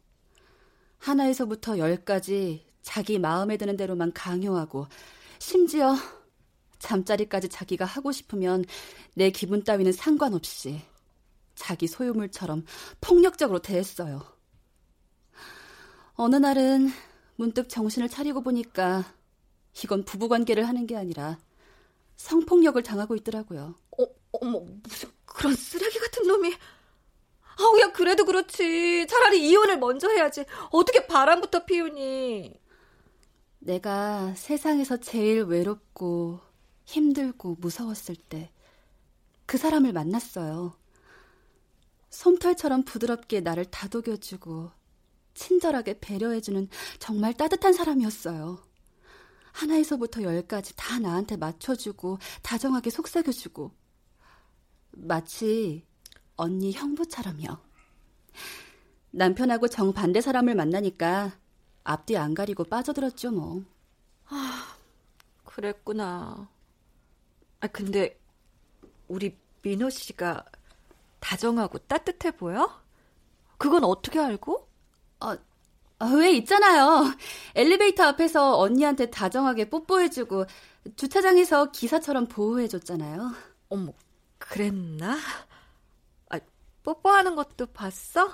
하나에서부터 1.00 1.78
열까지 1.78 2.66
자기 2.82 3.20
마음에 3.20 3.58
드는 3.58 3.78
대로만 3.78 4.14
강요하고 4.14 4.88
심지어 5.40 5.96
잠자리까지 6.80 7.50
자기가 7.50 7.86
하고 7.86 8.12
싶으면 8.12 8.66
내 9.16 9.30
기분 9.30 9.64
따위는 9.64 9.92
상관없이 9.92 10.82
자기 11.56 11.88
소유물처럼 11.88 12.66
폭력적으로 13.02 13.60
대했어요. 13.60 14.37
어느 16.18 16.36
날은 16.36 16.90
문득 17.38 17.70
정신을 17.70 18.10
차리고 18.10 18.42
보니까 18.42 19.06
이건 19.84 20.04
부부관계를 20.04 20.68
하는 20.68 20.86
게 20.88 20.98
아니라 20.98 21.38
성폭력을 22.18 22.82
당하고 22.84 23.16
있더라고요. 23.16 23.76
어, 23.98 24.06
어머, 24.34 24.60
무슨 24.84 25.10
그런 25.26 25.56
쓰레기 25.56 26.00
같은 26.00 26.28
놈이. 26.28 26.54
아우, 27.60 27.80
야, 27.80 27.92
그래도 27.92 28.26
그렇지. 28.26 29.08
차라리 29.08 29.48
이혼을 29.50 29.78
먼저 29.80 30.10
해야지. 30.10 30.44
어떻게 30.72 31.08
바람부터 31.08 31.66
피우니? 31.66 32.60
내가 33.60 34.34
세상에서 34.36 34.98
제일 34.98 35.44
외롭고 35.44 36.42
힘들고 36.86 37.58
무서웠을 37.60 38.16
때 38.16 38.52
그 39.48 39.58
사람을 39.58 39.94
만났어요. 39.94 40.74
솜털처럼 42.10 42.84
부드럽게 42.84 43.40
나를 43.40 43.66
다독여주고 43.66 44.72
친절하게 45.38 46.00
배려해주는 46.00 46.68
정말 47.00 47.34
따뜻한 47.34 47.72
사람이었어요. 47.72 48.60
하나에서부터 49.54 50.24
열까지 50.24 50.74
다 50.76 51.00
나한테 51.00 51.38
맞춰주고 51.38 52.18
다정하게 52.42 52.90
속삭여주고 52.90 53.72
마치 54.92 55.86
언니 56.36 56.72
형부처럼요. 56.74 57.58
남편하고 59.12 59.68
정반대 59.68 60.22
사람을 60.22 60.56
만나니까 60.56 61.40
앞뒤 61.84 62.18
안 62.18 62.34
가리고 62.34 62.66
빠져들었죠 62.66 63.32
뭐. 63.32 63.64
아, 64.26 64.76
그랬구나. 65.46 66.50
아, 67.60 67.68
근데 67.68 68.20
우리 69.08 69.38
민호 69.62 69.90
씨가 69.90 70.46
다정하고 71.20 71.80
따뜻해 71.80 72.32
보여? 72.32 72.82
그건 73.58 73.84
어떻게 73.84 74.20
알고? 74.20 74.67
아, 75.20 75.38
아, 76.00 76.06
왜 76.14 76.32
있잖아요. 76.34 77.06
엘리베이터 77.56 78.04
앞에서 78.04 78.60
언니한테 78.60 79.10
다정하게 79.10 79.70
뽀뽀해주고 79.70 80.46
주차장에서 80.96 81.72
기사처럼 81.72 82.28
보호해줬잖아요. 82.28 83.32
어머, 83.70 83.94
그랬나? 84.38 85.18
아, 86.30 86.40
뽀뽀하는 86.84 87.36
것도 87.36 87.68
봤어? 87.68 88.30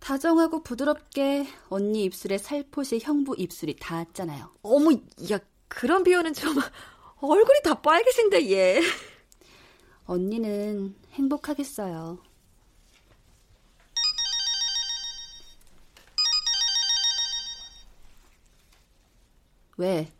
다정하고 0.00 0.62
부드럽게 0.62 1.46
언니 1.68 2.04
입술에 2.04 2.38
살포시 2.38 3.00
형부 3.02 3.36
입술이 3.38 3.76
닿았잖아요. 3.76 4.50
어머, 4.62 4.92
야, 5.30 5.38
그런 5.68 6.04
비유는 6.04 6.34
좀 6.34 6.54
얼굴이 7.20 7.60
다 7.62 7.80
빨개진데 7.80 8.50
얘. 8.50 8.80
언니는 10.06 10.94
행복하겠어요. 11.12 12.18
왜? 19.76 20.12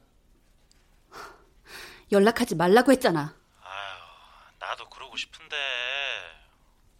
연락하지 2.13 2.55
말라고 2.55 2.93
했잖아. 2.93 3.35
아휴, 3.61 4.53
나도 4.59 4.89
그러고 4.89 5.17
싶은데 5.17 5.57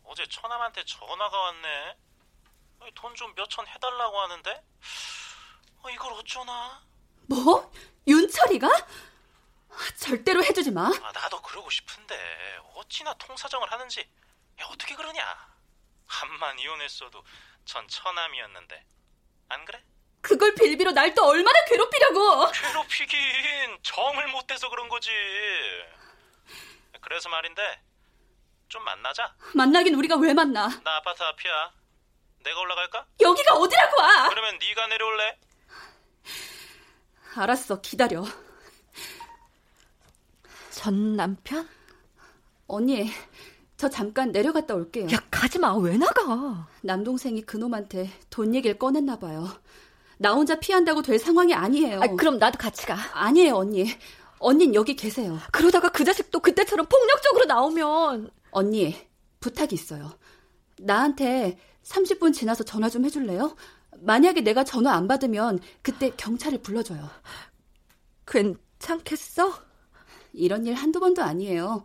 어제 0.05 0.27
처남한테 0.29 0.85
전화가 0.85 1.39
왔네. 1.41 1.97
돈 2.95 3.15
좀 3.15 3.35
몇 3.35 3.49
천 3.49 3.67
해달라고 3.67 4.19
하는데 4.21 4.63
어, 5.83 5.91
이걸 5.91 6.13
어쩌나? 6.15 6.83
뭐? 7.29 7.73
윤철이가? 8.07 8.69
절대로 9.97 10.45
해주지 10.45 10.71
마. 10.71 10.87
아, 10.89 11.13
나도 11.13 11.41
그러고 11.43 11.71
싶은데 11.71 12.59
어찌나 12.75 13.15
통사정을 13.15 13.71
하는지 13.73 14.01
야, 14.61 14.67
어떻게 14.71 14.95
그러냐? 14.95 15.25
한만 16.07 16.59
이혼했어도 16.59 17.25
전 17.65 17.89
처남이었는데 17.89 18.85
안 19.49 19.65
그래? 19.65 19.83
그걸 20.25 20.55
빌비로 20.55 20.93
날 20.93 21.15
또 21.15 21.27
얼마나 21.27 21.57
괴롭히려고! 21.69 22.51
괴롭히긴 22.51 23.79
정을 23.83 24.27
못 24.29 24.47
대서 24.47 24.69
그런 24.71 24.89
거지. 24.89 25.11
그래서 27.03 27.29
말인데 27.29 27.63
좀 28.69 28.83
만나자. 28.85 29.35
만나긴 29.55 29.95
우리가 29.95 30.17
왜 30.17 30.33
만나? 30.33 30.67
나 30.83 30.97
아파트 30.97 31.23
앞이야. 31.23 31.73
내가 32.43 32.59
올라갈까? 32.61 33.07
여기가 33.21 33.55
어디라고 33.55 34.01
와! 34.01 34.29
그러면 34.31 34.59
네가 34.59 34.87
내려올래? 34.87 35.39
알았어, 37.37 37.81
기다려. 37.83 38.25
전 40.71 41.17
남편? 41.17 41.69
언니, 42.67 43.11
저 43.77 43.89
잠깐 43.91 44.33
내려갔다 44.33 44.75
올게요. 44.75 45.07
야, 45.13 45.19
가지 45.31 45.59
마. 45.59 45.75
왜 45.77 45.97
나가? 45.99 46.67
남동생이 46.83 47.43
그놈한테 47.43 48.11
돈 48.31 48.55
얘기를 48.55 48.79
꺼냈나 48.79 49.19
봐요. 49.19 49.63
나 50.19 50.33
혼자 50.33 50.55
피한다고 50.59 51.03
될 51.03 51.19
상황이 51.19 51.55
아니에요. 51.55 52.01
아, 52.03 52.07
그럼 52.17 52.39
나도 52.39 52.59
같이 52.59 52.87
가. 52.87 52.97
아니에요, 53.13 53.55
언니. 53.55 53.87
언닌 54.39 54.75
여기 54.75 54.95
계세요. 54.95 55.39
그러다가 55.53 55.89
그 55.91 56.05
자식도 56.05 56.41
그때처럼 56.41 56.87
폭력적으로 56.87 57.47
나오면 57.47 58.31
언니, 58.51 58.95
부탁이 59.41 59.71
있어요. 59.73 60.13
나한테 60.79 61.59
30분 61.83 62.33
지나서 62.33 62.65
전화 62.65 62.89
좀 62.91 63.05
해줄래요? 63.05 63.57
만약에 64.01 64.43
내가 64.43 64.65
전화 64.65 64.93
안 64.93 65.09
받으면 65.09 65.61
그때 65.83 66.11
경찰을 66.17 66.59
불러줘요. 66.59 67.09
괜찮겠어? 68.27 69.55
이런 70.33 70.67
일 70.67 70.75
한두 70.75 71.01
번도 71.01 71.23
아니에요. 71.23 71.85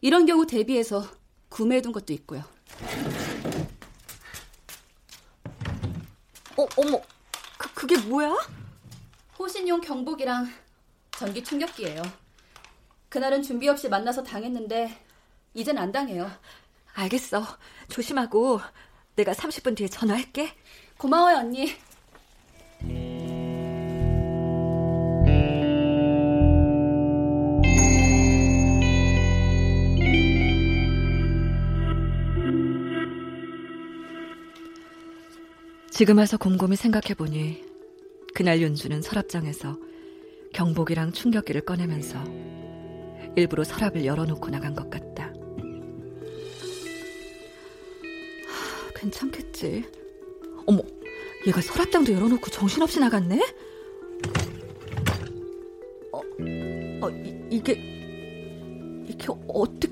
이런 0.00 0.26
경우 0.26 0.46
대비해서 0.46 1.04
구매해둔 1.50 1.92
것도 1.92 2.12
있고요. 2.14 2.42
어, 6.56 6.66
어머, 6.76 7.00
그, 7.62 7.72
그게 7.74 7.96
뭐야? 7.98 8.34
호신용 9.38 9.80
경복이랑 9.80 10.52
전기 11.12 11.44
충격기예요. 11.44 12.02
그날은 13.08 13.42
준비 13.42 13.68
없이 13.68 13.88
만나서 13.88 14.22
당했는데 14.24 15.04
이젠 15.54 15.78
안 15.78 15.92
당해요. 15.92 16.30
알겠어. 16.94 17.44
조심하고 17.88 18.60
내가 19.14 19.32
30분 19.32 19.76
뒤에 19.76 19.88
전화할게. 19.88 20.52
고마워요, 20.96 21.36
언니. 21.38 21.72
지금 35.92 36.16
와서 36.16 36.38
곰곰이 36.38 36.74
생각해보니 36.74 37.62
그날 38.34 38.62
윤주는 38.62 39.02
서랍장에서 39.02 39.78
경복이랑 40.54 41.12
충격기를 41.12 41.66
꺼내면서 41.66 42.18
일부러 43.36 43.62
서랍을 43.62 44.06
열어놓고 44.06 44.48
나간 44.48 44.74
것 44.74 44.88
같다. 44.88 45.34
하, 48.46 48.92
괜찮겠지. 48.94 49.84
어머, 50.64 50.80
얘가 51.46 51.60
서랍장도 51.60 52.14
열어놓고 52.14 52.50
정신없이 52.50 52.98
나갔네? 52.98 53.38
어, 56.10 56.20
어 57.02 57.10
이, 57.10 57.48
이게, 57.50 57.72
이게 59.06 59.26
어떻게. 59.46 59.91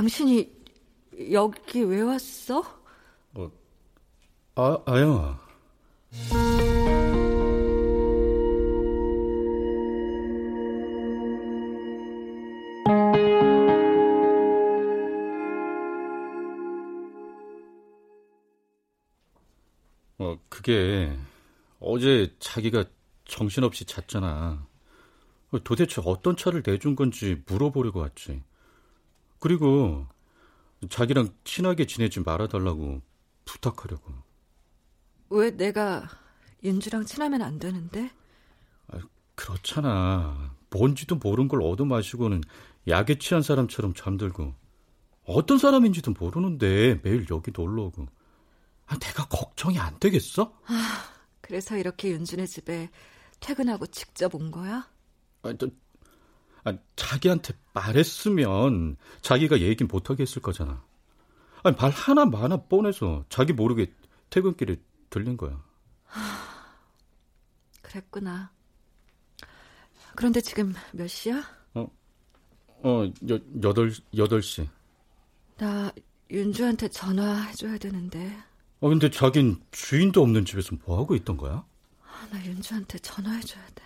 당신이 0.00 0.50
여기 1.32 1.82
왜 1.82 2.00
왔어? 2.00 2.60
어, 3.34 3.50
아, 4.54 4.78
아영아. 4.86 5.38
어, 20.16 20.38
그게 20.48 21.14
어제 21.78 22.34
자기가 22.38 22.84
정신없이 23.26 23.84
잤잖아. 23.84 24.66
도대체 25.62 26.00
어떤 26.06 26.38
차를 26.38 26.62
내준 26.64 26.96
건지 26.96 27.42
물어보려고 27.46 28.00
왔지. 28.00 28.42
그리고 29.40 30.06
자기랑 30.88 31.30
친하게 31.44 31.86
지내지 31.86 32.20
말아달라고 32.20 33.00
부탁하려고. 33.44 34.12
왜 35.30 35.50
내가 35.50 36.08
윤주랑 36.62 37.06
친하면 37.06 37.42
안 37.42 37.58
되는데? 37.58 38.10
아, 38.88 39.00
그렇잖아. 39.34 40.54
뭔지도 40.70 41.16
모른 41.16 41.48
걸 41.48 41.62
얻어 41.62 41.84
마시고는 41.84 42.42
약에 42.86 43.18
취한 43.18 43.42
사람처럼 43.42 43.94
잠들고 43.94 44.54
어떤 45.24 45.58
사람인지도 45.58 46.14
모르는데 46.18 47.00
매일 47.02 47.26
여기 47.30 47.50
놀러 47.54 47.84
오고. 47.84 48.06
아, 48.86 48.98
내가 48.98 49.26
걱정이 49.26 49.78
안 49.78 49.98
되겠어? 50.00 50.52
아, 50.66 51.04
그래서 51.40 51.76
이렇게 51.76 52.10
윤준의 52.10 52.48
집에 52.48 52.90
퇴근하고 53.40 53.86
직접 53.86 54.34
온 54.34 54.50
거야? 54.50 54.88
아, 55.42 55.54
저, 55.58 55.68
아, 56.64 56.76
자기한테 56.96 57.54
말했으면 57.72 58.96
자기가 59.22 59.60
얘기 59.60 59.84
못하게 59.84 60.22
했을 60.22 60.42
거잖아. 60.42 60.82
아니, 61.62 61.76
말 61.76 61.90
하나 61.90 62.24
많아 62.24 62.62
뻔해서 62.64 63.24
자기 63.28 63.52
모르게 63.52 63.92
퇴근길에 64.30 64.76
들린 65.10 65.36
거야. 65.36 65.62
하, 66.04 66.20
그랬구나. 67.82 68.50
그런데 70.14 70.40
지금 70.40 70.74
몇 70.92 71.06
시야? 71.08 71.42
어, 71.74 71.90
어, 72.82 73.04
여, 73.30 73.38
여덟, 73.62 73.92
여덟 74.16 74.42
시. 74.42 74.68
나 75.56 75.92
윤주한테 76.30 76.88
전화해줘야 76.88 77.78
되는데. 77.78 78.36
아, 78.82 78.88
근데 78.88 79.10
자긴 79.10 79.60
주인도 79.72 80.22
없는 80.22 80.44
집에서 80.44 80.76
뭐 80.84 80.98
하고 80.98 81.14
있던 81.14 81.36
거야? 81.36 81.64
아, 82.04 82.28
나 82.30 82.44
윤주한테 82.44 82.98
전화해줘야 82.98 83.64
돼. 83.74 83.82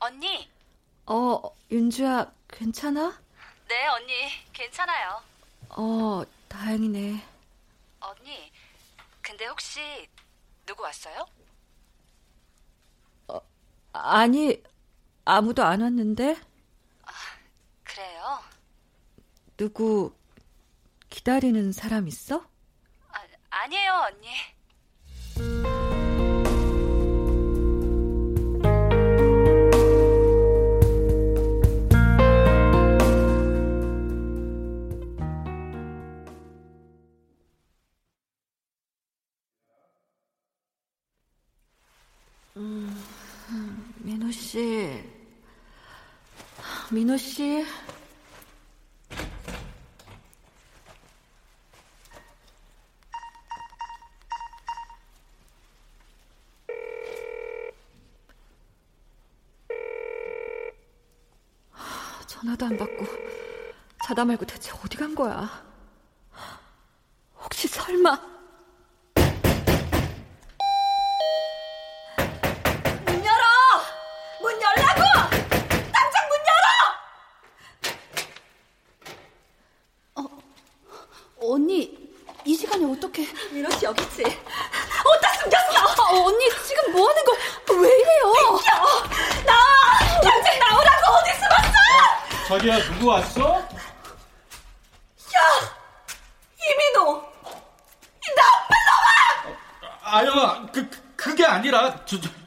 언니. 0.00 0.48
어, 1.14 1.42
윤주야, 1.70 2.32
괜찮아? 2.48 3.20
네, 3.68 3.86
언니. 3.88 4.14
괜찮아요. 4.54 5.20
어, 5.68 6.22
다행이네. 6.48 7.22
언니, 8.00 8.50
근데 9.20 9.44
혹시 9.44 10.08
누구 10.64 10.84
왔어요? 10.84 11.26
어, 13.28 13.38
아니, 13.92 14.62
아무도 15.26 15.62
안 15.62 15.82
왔는데? 15.82 16.34
아, 17.04 17.12
그래요? 17.84 18.38
누구 19.58 20.14
기다리는 21.10 21.72
사람 21.72 22.08
있어? 22.08 22.42
아, 23.10 23.20
아니에요, 23.50 23.92
언니. 24.06 24.28
씨. 44.52 45.02
민호 46.90 47.16
씨. 47.16 47.64
전화도 62.26 62.66
안 62.66 62.76
받고 62.76 63.06
자다 64.04 64.26
말고 64.26 64.44
대체 64.44 64.70
어디 64.84 64.98
간 64.98 65.14
거야? 65.14 65.71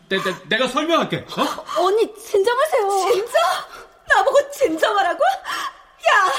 내, 0.10 0.18
내, 0.22 0.36
내 0.50 0.58
가 0.58 0.68
설명할게. 0.68 1.18
어? 1.38 1.82
언니 1.82 2.14
진정하세요. 2.16 3.12
진정? 3.14 3.42
나보고 4.08 4.52
진정하라고? 4.52 5.20
야 5.24 6.34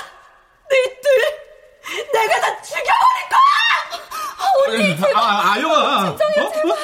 너희들 0.70 2.12
내가 2.12 2.40
다 2.40 2.62
죽여버릴 2.62 3.28
거야! 3.30 4.74
언니 4.78 4.96
제발. 4.96 5.16
아, 5.16 5.52
아영아. 5.52 6.16
진정해 6.16 6.40
어? 6.40 6.52
제발. 6.52 6.76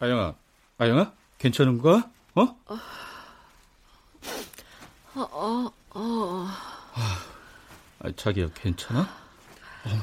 아영아, 0.00 0.34
아영아, 0.78 1.12
괜찮은 1.38 1.78
거야? 1.78 1.96
어? 1.96 1.98
어, 1.98 2.17
어, 5.14 5.72
어. 5.90 6.46
아, 8.00 8.12
자기야, 8.16 8.48
괜찮아? 8.54 9.00
어, 9.00 10.02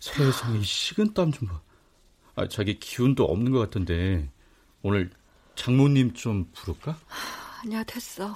세상에 0.00 0.62
식은 0.62 1.14
땀 1.14 1.30
좀 1.32 1.48
봐. 1.48 1.60
아, 2.36 2.48
자기 2.48 2.78
기운도 2.80 3.24
없는 3.24 3.52
것 3.52 3.60
같은데 3.60 4.28
오늘 4.82 5.10
장모님 5.54 6.14
좀 6.14 6.50
부를까? 6.52 6.98
아니야, 7.62 7.84
됐어. 7.84 8.34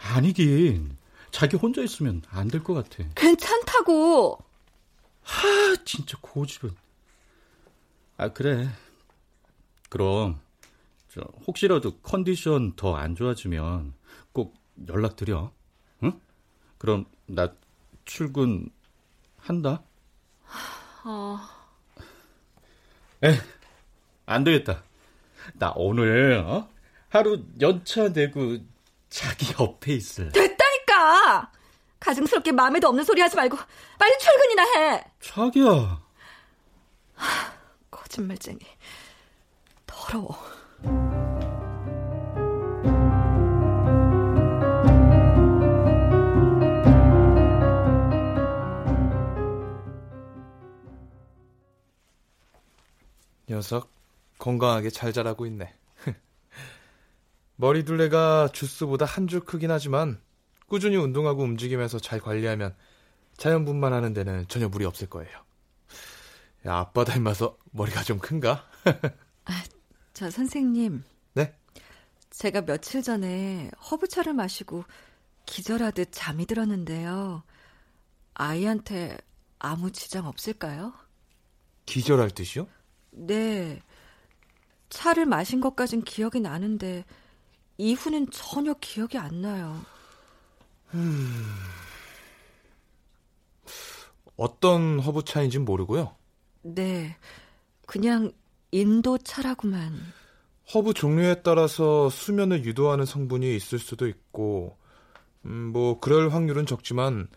아니긴. 0.00 0.96
자기 1.30 1.56
혼자 1.56 1.80
있으면 1.82 2.22
안 2.30 2.48
될 2.48 2.62
것 2.64 2.74
같아. 2.74 3.04
괜찮다고. 3.14 4.38
하, 5.22 5.76
진짜 5.84 6.18
고집은. 6.20 6.74
아, 8.16 8.28
그래. 8.32 8.68
그럼 9.88 10.40
저 11.12 11.20
혹시라도 11.46 11.98
컨디션 11.98 12.74
더 12.74 12.96
안 12.96 13.14
좋아지면 13.14 13.94
꼭 14.32 14.59
연락드려. 14.88 15.52
응? 16.02 16.20
그럼 16.78 17.06
나 17.26 17.52
출근 18.04 18.70
한다. 19.38 19.82
어. 21.04 21.38
에, 23.24 23.38
안 24.26 24.44
되겠다. 24.44 24.82
나 25.54 25.72
오늘 25.76 26.42
어? 26.46 26.68
하루 27.08 27.44
연차 27.60 28.08
내고 28.08 28.58
자기 29.08 29.52
옆에 29.60 29.94
있을. 29.94 30.32
됐다니까. 30.32 31.50
가증스럽게 31.98 32.52
마음에도 32.52 32.88
없는 32.88 33.04
소리 33.04 33.20
하지 33.20 33.36
말고 33.36 33.58
빨리 33.98 34.16
출근이나 34.18 34.62
해. 34.62 35.04
자기야. 35.20 36.00
하, 37.14 37.52
거짓말쟁이. 37.90 38.60
더러워. 39.86 40.59
녀석 53.50 53.90
건강하게 54.38 54.90
잘 54.90 55.12
자라고 55.12 55.44
있네. 55.46 55.74
머리둘레가 57.56 58.48
주스보다 58.52 59.04
한 59.04 59.26
줄 59.26 59.40
크긴 59.40 59.70
하지만 59.70 60.20
꾸준히 60.66 60.96
운동하고 60.96 61.42
움직이면서 61.42 61.98
잘 61.98 62.20
관리하면 62.20 62.74
자연분만 63.36 63.92
하는 63.92 64.12
데는 64.14 64.46
전혀 64.48 64.68
무리 64.68 64.84
없을 64.84 65.08
거예요. 65.08 65.30
야, 66.66 66.76
아빠 66.76 67.04
닮아서 67.04 67.56
머리가 67.72 68.02
좀 68.04 68.18
큰가? 68.18 68.68
아, 69.46 69.64
저 70.14 70.30
선생님. 70.30 71.02
네? 71.34 71.54
제가 72.30 72.60
며칠 72.62 73.02
전에 73.02 73.70
허브차를 73.90 74.32
마시고 74.32 74.84
기절하듯 75.46 76.08
잠이 76.12 76.46
들었는데요. 76.46 77.42
아이한테 78.34 79.18
아무 79.58 79.90
지장 79.90 80.26
없을까요? 80.26 80.92
기절할 81.86 82.30
듯이요? 82.30 82.68
네. 83.10 83.80
차를 84.88 85.26
마신 85.26 85.60
것까진 85.60 86.02
기억이 86.02 86.40
나는데 86.40 87.04
이후는 87.78 88.30
전혀 88.30 88.74
기억이 88.74 89.18
안 89.18 89.40
나요. 89.40 89.80
음... 90.94 91.44
어떤 94.36 94.98
허브차인진 95.00 95.64
모르고요. 95.64 96.14
네. 96.62 97.16
그냥 97.86 98.32
인도 98.70 99.18
차라고만. 99.18 99.92
허브 100.72 100.94
종류에 100.94 101.42
따라서 101.42 102.08
수면을 102.08 102.64
유도하는 102.64 103.04
성분이 103.04 103.54
있을 103.56 103.78
수도 103.78 104.06
있고, 104.06 104.78
음, 105.44 105.72
뭐, 105.72 105.98
그럴 106.00 106.32
확률은 106.32 106.64
적지만, 106.64 107.28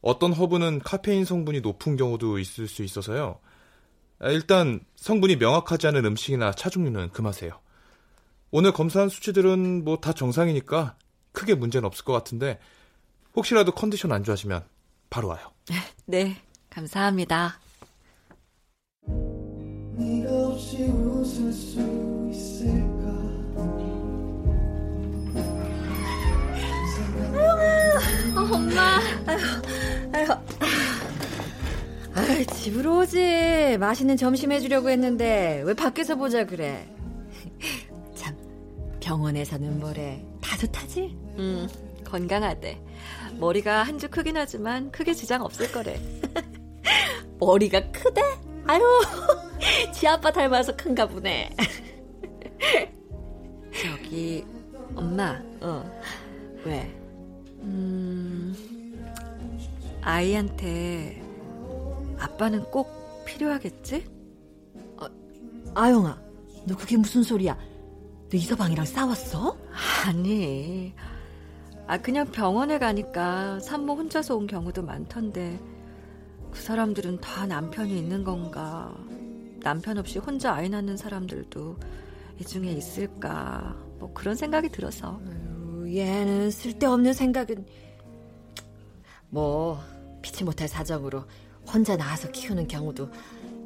어떤 0.00 0.32
허브는 0.32 0.78
카페인 0.78 1.24
성분이 1.24 1.60
높은 1.60 1.96
경우도 1.96 2.38
있을 2.38 2.68
수 2.68 2.82
있어서요. 2.84 3.40
아, 4.18 4.30
일단, 4.30 4.80
성분이 4.96 5.36
명확하지 5.36 5.86
않은 5.88 6.04
음식이나 6.06 6.52
차 6.52 6.70
종류는 6.70 7.10
금하세요. 7.10 7.52
오늘 8.50 8.72
검사한 8.72 9.08
수치들은 9.08 9.84
뭐 9.84 10.00
다 10.00 10.12
정상이니까 10.12 10.96
크게 11.32 11.54
문제는 11.54 11.86
없을 11.86 12.04
것 12.04 12.12
같은데, 12.12 12.58
혹시라도 13.34 13.72
컨디션 13.72 14.12
안 14.12 14.24
좋아지면 14.24 14.64
바로 15.10 15.28
와요. 15.28 15.50
네, 16.06 16.36
감사합니다. 16.70 17.58
네가 19.98 20.46
없이 20.48 20.84
웃을 20.84 21.52
수 21.52 21.80
있을까? 22.30 23.06
어, 28.36 28.40
엄마. 28.54 28.98
아휴, 29.26 29.38
아휴. 30.12 30.85
아, 32.16 32.44
집으로 32.54 33.00
오지. 33.00 33.76
맛있는 33.78 34.16
점심 34.16 34.50
해주려고 34.52 34.88
했는데 34.88 35.62
왜 35.64 35.74
밖에서 35.74 36.16
보자 36.16 36.46
그래? 36.46 36.88
참, 38.14 38.34
병원에서는 39.00 39.78
뭐래? 39.78 40.24
따뜻하지? 40.40 41.14
음, 41.38 41.68
건강하대. 42.04 42.80
머리가 43.38 43.82
한 43.82 43.98
주 43.98 44.08
크긴 44.08 44.36
하지만 44.38 44.90
크게 44.90 45.12
지장 45.12 45.42
없을 45.42 45.70
거래. 45.72 46.00
머리가 47.38 47.90
크대? 47.92 48.22
아유, 48.66 48.82
지 49.92 50.08
아빠 50.08 50.32
닮아서 50.32 50.74
큰가 50.74 51.06
보네. 51.06 51.50
저기, 53.78 54.42
엄마. 54.94 55.38
어, 55.60 55.84
왜? 56.64 56.90
음, 57.60 58.54
아이한테 60.00 61.22
아빠는 62.18 62.64
꼭 62.70 62.88
필요하겠지? 63.24 64.06
아, 64.98 65.08
아영아, 65.74 66.18
너 66.66 66.76
그게 66.76 66.96
무슨 66.96 67.22
소리야? 67.22 67.56
너 68.30 68.36
이서방이랑 68.36 68.84
싸웠어? 68.84 69.56
아니, 70.06 70.94
아 71.86 71.98
그냥 71.98 72.26
병원에 72.30 72.78
가니까 72.78 73.60
산모 73.60 73.94
혼자서 73.94 74.36
온 74.36 74.46
경우도 74.46 74.82
많던데 74.82 75.60
그 76.50 76.60
사람들은 76.60 77.20
다 77.20 77.46
남편이 77.46 77.96
있는 77.96 78.24
건가? 78.24 78.94
남편 79.60 79.98
없이 79.98 80.18
혼자 80.18 80.54
아이 80.54 80.68
낳는 80.68 80.96
사람들도 80.96 81.76
이 82.40 82.44
중에 82.44 82.72
있을까? 82.72 83.76
뭐 83.98 84.12
그런 84.12 84.34
생각이 84.34 84.68
들어서. 84.70 85.20
아유, 85.26 85.96
얘는 85.96 86.50
쓸데없는 86.50 87.12
생각은 87.12 87.66
뭐 89.28 89.80
피치 90.22 90.44
못할 90.44 90.68
사정으로 90.68 91.24
혼자 91.72 91.96
낳아서 91.96 92.30
키우는 92.30 92.68
경우도 92.68 93.10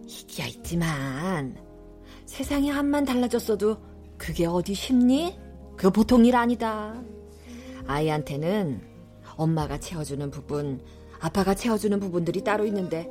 있기야 0.06 0.46
있지만 0.46 1.56
세상이 2.26 2.70
한만 2.70 3.04
달라졌어도 3.04 3.78
그게 4.16 4.46
어디 4.46 4.74
쉽니? 4.74 5.38
그거 5.76 5.90
보통 5.90 6.24
일 6.24 6.36
아니다. 6.36 7.00
아이한테는 7.86 8.82
엄마가 9.36 9.78
채워주는 9.78 10.30
부분, 10.30 10.80
아빠가 11.20 11.54
채워주는 11.54 11.98
부분들이 12.00 12.44
따로 12.44 12.66
있는데 12.66 13.10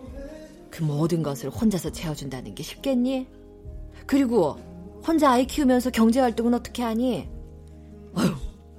그 0.69 0.83
모든 0.83 1.23
것을 1.23 1.49
혼자서 1.49 1.91
채워준다는 1.91 2.55
게 2.55 2.63
쉽겠니? 2.63 3.27
그리고 4.05 4.57
혼자 5.05 5.31
아이 5.31 5.45
키우면서 5.45 5.89
경제활동은 5.91 6.53
어떻게 6.53 6.83
하니? 6.83 7.29
어휴, 8.13 8.35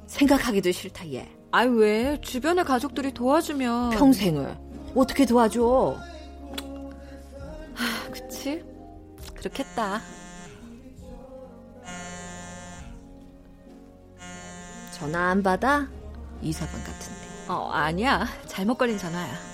생각하기도 0.06 0.70
싫다, 0.72 1.12
얘. 1.12 1.28
아이, 1.52 1.66
왜? 1.66 2.20
주변의 2.20 2.64
가족들이 2.64 3.12
도와주면. 3.12 3.90
평생을. 3.90 4.56
어떻게 4.94 5.24
도와줘? 5.24 5.96
하, 7.74 8.10
그치? 8.10 8.64
그렇겠다. 9.34 10.00
전화 14.92 15.30
안 15.30 15.42
받아? 15.42 15.88
이사방 16.42 16.72
같은데. 16.84 17.20
어, 17.48 17.70
아니야. 17.72 18.26
잘못 18.46 18.76
걸린 18.76 18.98
전화야. 18.98 19.50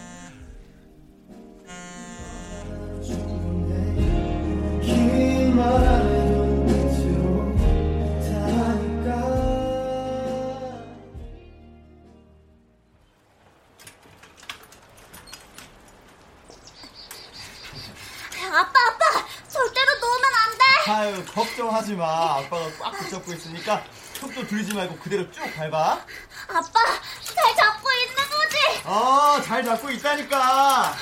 아유 20.88 21.24
걱정하지 21.34 21.94
마 21.94 22.36
아빠가 22.38 22.66
꽉 22.80 22.92
붙잡고 22.92 23.32
있으니까 23.32 23.82
속도 24.14 24.46
들이지 24.46 24.72
말고 24.74 24.96
그대로 24.98 25.28
쭉 25.32 25.40
밟아 25.56 25.98
아빠 26.48 26.80
잘 27.24 27.56
잡고 27.56 27.88
있는 27.92 28.14
거지? 28.14 28.56
어 28.84 29.40
잘 29.44 29.64
잡고 29.64 29.90
있다니까 29.90 30.36
아 30.38 30.94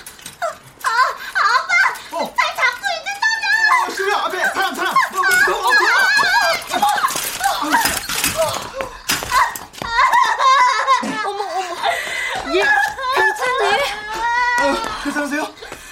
아빠 0.83 2.17
어. 2.17 2.35
잘 2.35 2.57
잡고 2.57 2.85
있는다며 2.97 3.87
어 3.87 3.91
시우야 3.95 4.17
앞에 4.25 4.39
사람 4.55 4.75
사람 4.75 4.95
어, 4.95 4.97
어, 4.97 5.53
어, 5.53 5.69
어머 11.27 11.43
어머 11.45 12.55
얘 12.55 12.63
괜찮니? 13.15 13.65
어, 14.63 15.03
괜찮으세요? 15.05 15.43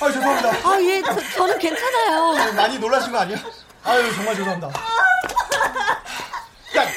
아 0.01 0.11
죄송합니다 0.11 0.49
아 0.69 0.81
예 0.81 1.03
저는 1.37 1.59
괜찮아요 1.59 2.53
많이 2.55 2.79
놀라신 2.79 3.13
거 3.13 3.19
아니야? 3.19 3.37
아유 3.85 4.15
정말 4.15 4.35
죄송합니다. 4.37 4.69
야, 6.77 6.89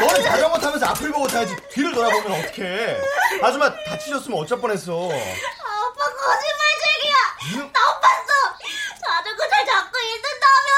너는 0.00 0.22
자전거 0.22 0.58
타면서 0.58 0.86
앞을 0.86 1.10
보고 1.12 1.26
타야지 1.26 1.56
뒤를 1.70 1.92
돌아보면 1.92 2.40
어떡해. 2.44 3.00
아줌마 3.42 3.72
다치셨으면 3.84 4.38
어쩔 4.38 4.60
뻔했어. 4.60 4.92
아빠 5.04 6.04
거짓말쟁이야. 6.14 7.14
음? 7.56 7.72
나 7.72 8.00
봤어. 8.00 8.32
자전거 9.04 9.48
잘 9.48 9.66
잡고 9.66 9.98
있는다며. 9.98 10.70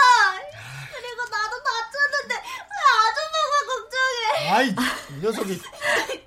그리고 0.94 1.23
나도 1.31 1.62
다쳤는데 1.62 2.35
왜 2.35 2.75
아줌마가 3.07 3.55
걱정해. 3.68 4.51
아이, 4.51 4.68
이 5.11 5.20
녀석이. 5.23 5.62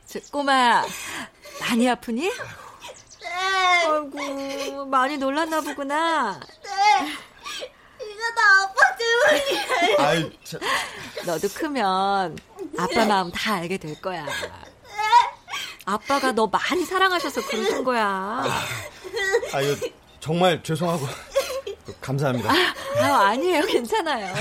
저 0.07 0.19
꼬마야, 0.31 0.85
많이 1.59 1.89
아프니? 1.89 2.29
네. 2.29 3.85
아이고, 3.87 4.85
많이 4.85 5.17
놀랐나 5.17 5.61
보구나. 5.61 6.39
아이, 9.99 10.31
참. 10.43 10.59
너도 11.25 11.47
크면 11.49 12.37
아빠 12.77 13.05
마음 13.05 13.31
다 13.31 13.55
알게 13.55 13.77
될 13.77 13.99
거야. 14.01 14.25
아빠가 15.85 16.31
너 16.31 16.47
많이 16.47 16.85
사랑하셔서 16.85 17.45
그러신 17.45 17.83
거야. 17.83 18.43
아유, 19.53 19.75
정말 20.19 20.61
죄송하고 20.63 21.05
감사합니다. 22.01 22.51
아, 22.51 22.73
아 22.99 23.27
아니에요. 23.29 23.65
괜찮아요. 23.65 24.33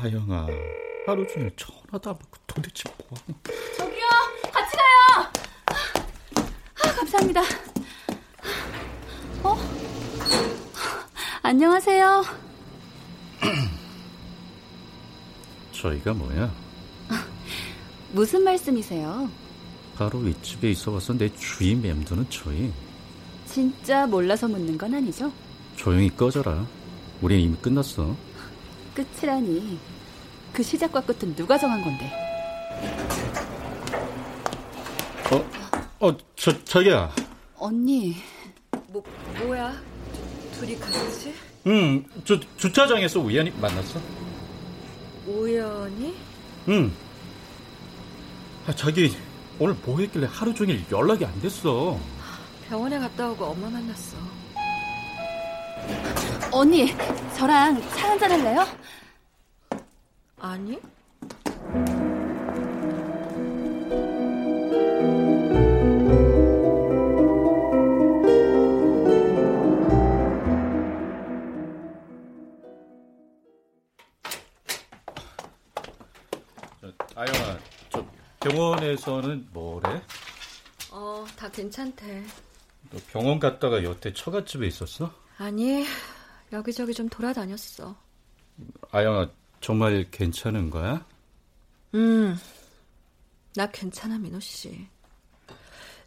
하영아, 0.00 0.46
하루 1.06 1.26
종일 1.28 1.50
전화도 1.56 2.10
안 2.10 2.18
받고 2.18 2.38
도대체 2.46 2.84
뭐하니? 3.10 3.34
저기요, 3.76 4.06
같이 4.50 4.76
가요. 4.76 5.30
아, 6.82 6.94
감사합니다. 6.96 7.42
어? 9.42 9.58
안녕하세요. 11.42 12.24
저희가 15.72 16.14
뭐야? 16.14 16.50
무슨 18.12 18.42
말씀이세요? 18.42 19.28
바로 19.96 20.18
윗집에 20.20 20.70
있어 20.70 20.92
와서 20.92 21.12
내 21.12 21.28
주인 21.36 21.82
맴도는 21.82 22.30
저희. 22.30 22.72
진짜 23.44 24.06
몰라서 24.06 24.48
묻는 24.48 24.78
건 24.78 24.94
아니죠? 24.94 25.30
조용히 25.76 26.08
꺼져라. 26.16 26.66
우린 27.20 27.40
이미 27.40 27.54
끝났어. 27.60 28.16
끝이라니. 28.94 29.78
그 30.52 30.62
시작과 30.62 31.00
끝은 31.02 31.34
누가 31.36 31.56
정한 31.56 31.82
건데? 31.82 32.10
어, 35.30 36.08
어, 36.08 36.16
저, 36.36 36.64
저기야. 36.64 37.12
언니. 37.56 38.16
뭐, 38.88 39.02
뭐야? 39.44 39.74
둘이 40.58 40.76
같이? 40.78 41.34
응, 41.66 42.04
저 42.24 42.38
주차장에서 42.56 43.20
우연히 43.20 43.50
만났어. 43.60 44.00
우연히? 45.26 46.16
응. 46.68 46.90
아, 48.66 48.74
자기 48.74 49.14
오늘 49.58 49.76
뭐 49.84 49.98
했길래 50.00 50.26
하루 50.30 50.52
종일 50.54 50.84
연락이 50.90 51.24
안 51.24 51.40
됐어. 51.40 51.98
병원에 52.68 52.98
갔다 52.98 53.30
오고 53.30 53.44
엄마 53.44 53.68
만났어. 53.68 54.16
언니, 56.52 56.88
저랑 57.36 57.80
차 57.90 58.10
한잔 58.10 58.32
할래요? 58.32 58.66
아니? 60.38 60.78
아영아, 77.14 77.58
저 77.90 78.06
병원에서는 78.40 79.48
뭐래? 79.52 80.02
어, 80.90 81.26
다 81.36 81.50
괜찮대. 81.50 82.24
너 82.90 82.98
병원 83.10 83.38
갔다가 83.38 83.84
여태 83.84 84.12
처갓집에 84.12 84.66
있었어? 84.66 85.12
아니, 85.38 85.84
여기저기 86.52 86.94
좀 86.94 87.08
돌아다녔어. 87.08 87.96
아영아, 88.90 89.30
정말 89.60 90.06
괜찮은 90.10 90.70
거야? 90.70 91.04
음, 91.94 92.36
나 93.54 93.70
괜찮아, 93.70 94.18
민호 94.18 94.40
씨. 94.40 94.86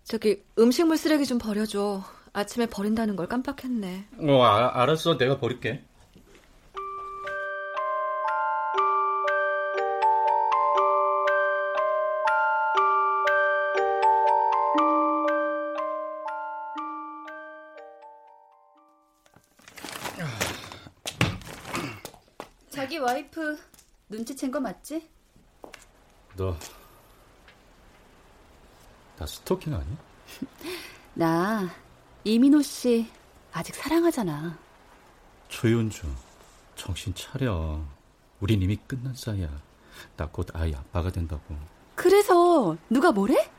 저기 0.03 0.43
음식물 0.59 0.97
쓰레기 0.97 1.25
좀 1.25 1.37
버려줘. 1.37 2.03
아침에 2.33 2.65
버린다는 2.65 3.15
걸 3.15 3.27
깜빡했네. 3.27 4.07
어, 4.19 4.41
아, 4.41 4.81
알았어. 4.81 5.17
내가 5.17 5.39
버릴게. 5.39 5.83
와이프 23.35 23.57
눈치챈 24.11 24.51
거 24.51 24.59
맞지? 24.59 25.09
너, 26.37 26.55
나 29.17 29.25
스토킹 29.25 29.73
아니? 29.73 29.85
나 31.15 31.69
이민호 32.23 32.61
씨 32.61 33.09
아직 33.51 33.75
사랑하잖아. 33.75 34.57
조윤주, 35.49 36.01
정신 36.75 37.13
차려. 37.13 37.81
우린 38.39 38.61
이미 38.61 38.75
끝난 38.87 39.13
사이야. 39.13 39.47
나 40.17 40.27
곧 40.27 40.47
아이 40.55 40.73
아빠가 40.73 41.11
된다고. 41.11 41.41
그래서 41.95 42.75
누가 42.89 43.11
뭐래? 43.11 43.49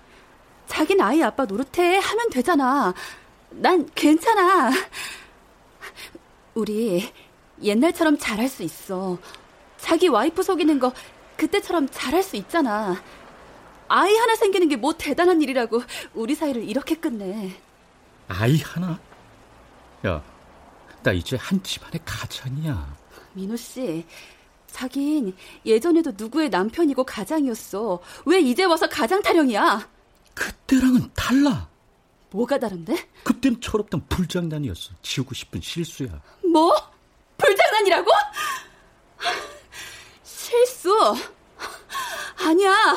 자긴 0.67 1.01
아이 1.01 1.23
아빠 1.23 1.45
노릇해 1.45 1.99
하면 1.99 2.31
되잖아. 2.31 2.93
난 3.51 3.89
괜찮아. 3.95 4.71
우리 6.55 7.13
옛날처럼 7.63 8.19
잘할 8.19 8.49
수 8.49 8.63
있어. 8.65 9.17
자기 9.85 10.09
와이프 10.09 10.43
속이는 10.43 10.79
거 10.79 10.93
그때처럼 11.37 11.89
잘할 11.91 12.23
수 12.23 12.37
있잖아. 12.37 12.97
아이 13.89 14.17
하나 14.17 14.35
생기는 14.35 14.67
게 14.69 14.77
뭐 14.77 14.95
대단한 14.95 15.43
일이라고 15.43 15.83
우리 16.15 16.35
사이를 16.35 16.65
이렇게 16.65 16.95
끝내. 16.95 17.55
아이 18.29 18.59
하나? 18.63 18.99
야, 20.07 20.23
나 21.03 21.13
이제 21.13 21.37
한 21.37 21.63
집안의 21.63 22.01
가장이야. 22.07 22.97
민호 23.35 23.57
씨, 23.57 24.07
자긴 24.67 25.37
예전에도 25.67 26.13
누구의 26.17 26.49
남편이고 26.49 27.05
가장이었어. 27.05 28.01
왜 28.25 28.41
이제 28.41 28.65
와서 28.65 28.89
가장 28.89 29.21
타령이야? 29.21 29.87
그때랑은 30.33 31.11
달라. 31.15 31.69
뭐가 32.31 32.59
다른데? 32.59 33.07
그땐 33.23 33.61
철없던 33.61 34.07
불장난이었어. 34.09 34.93
지우고 35.03 35.35
싶은 35.35 35.61
실수야. 35.61 36.23
뭐? 36.51 36.75
불장난이라고? 37.37 38.11
실수? 40.45 41.17
아니야. 42.47 42.95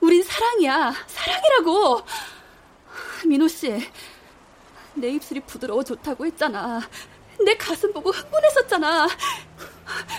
우린 0.00 0.22
사랑이야. 0.22 0.94
사랑이라고. 1.08 2.02
민호 3.26 3.48
씨, 3.48 3.90
내 4.94 5.08
입술이 5.08 5.40
부드러워 5.40 5.82
좋다고 5.82 6.24
했잖아. 6.26 6.80
내 7.44 7.56
가슴 7.56 7.92
보고 7.92 8.10
흥분했었잖아. 8.10 9.08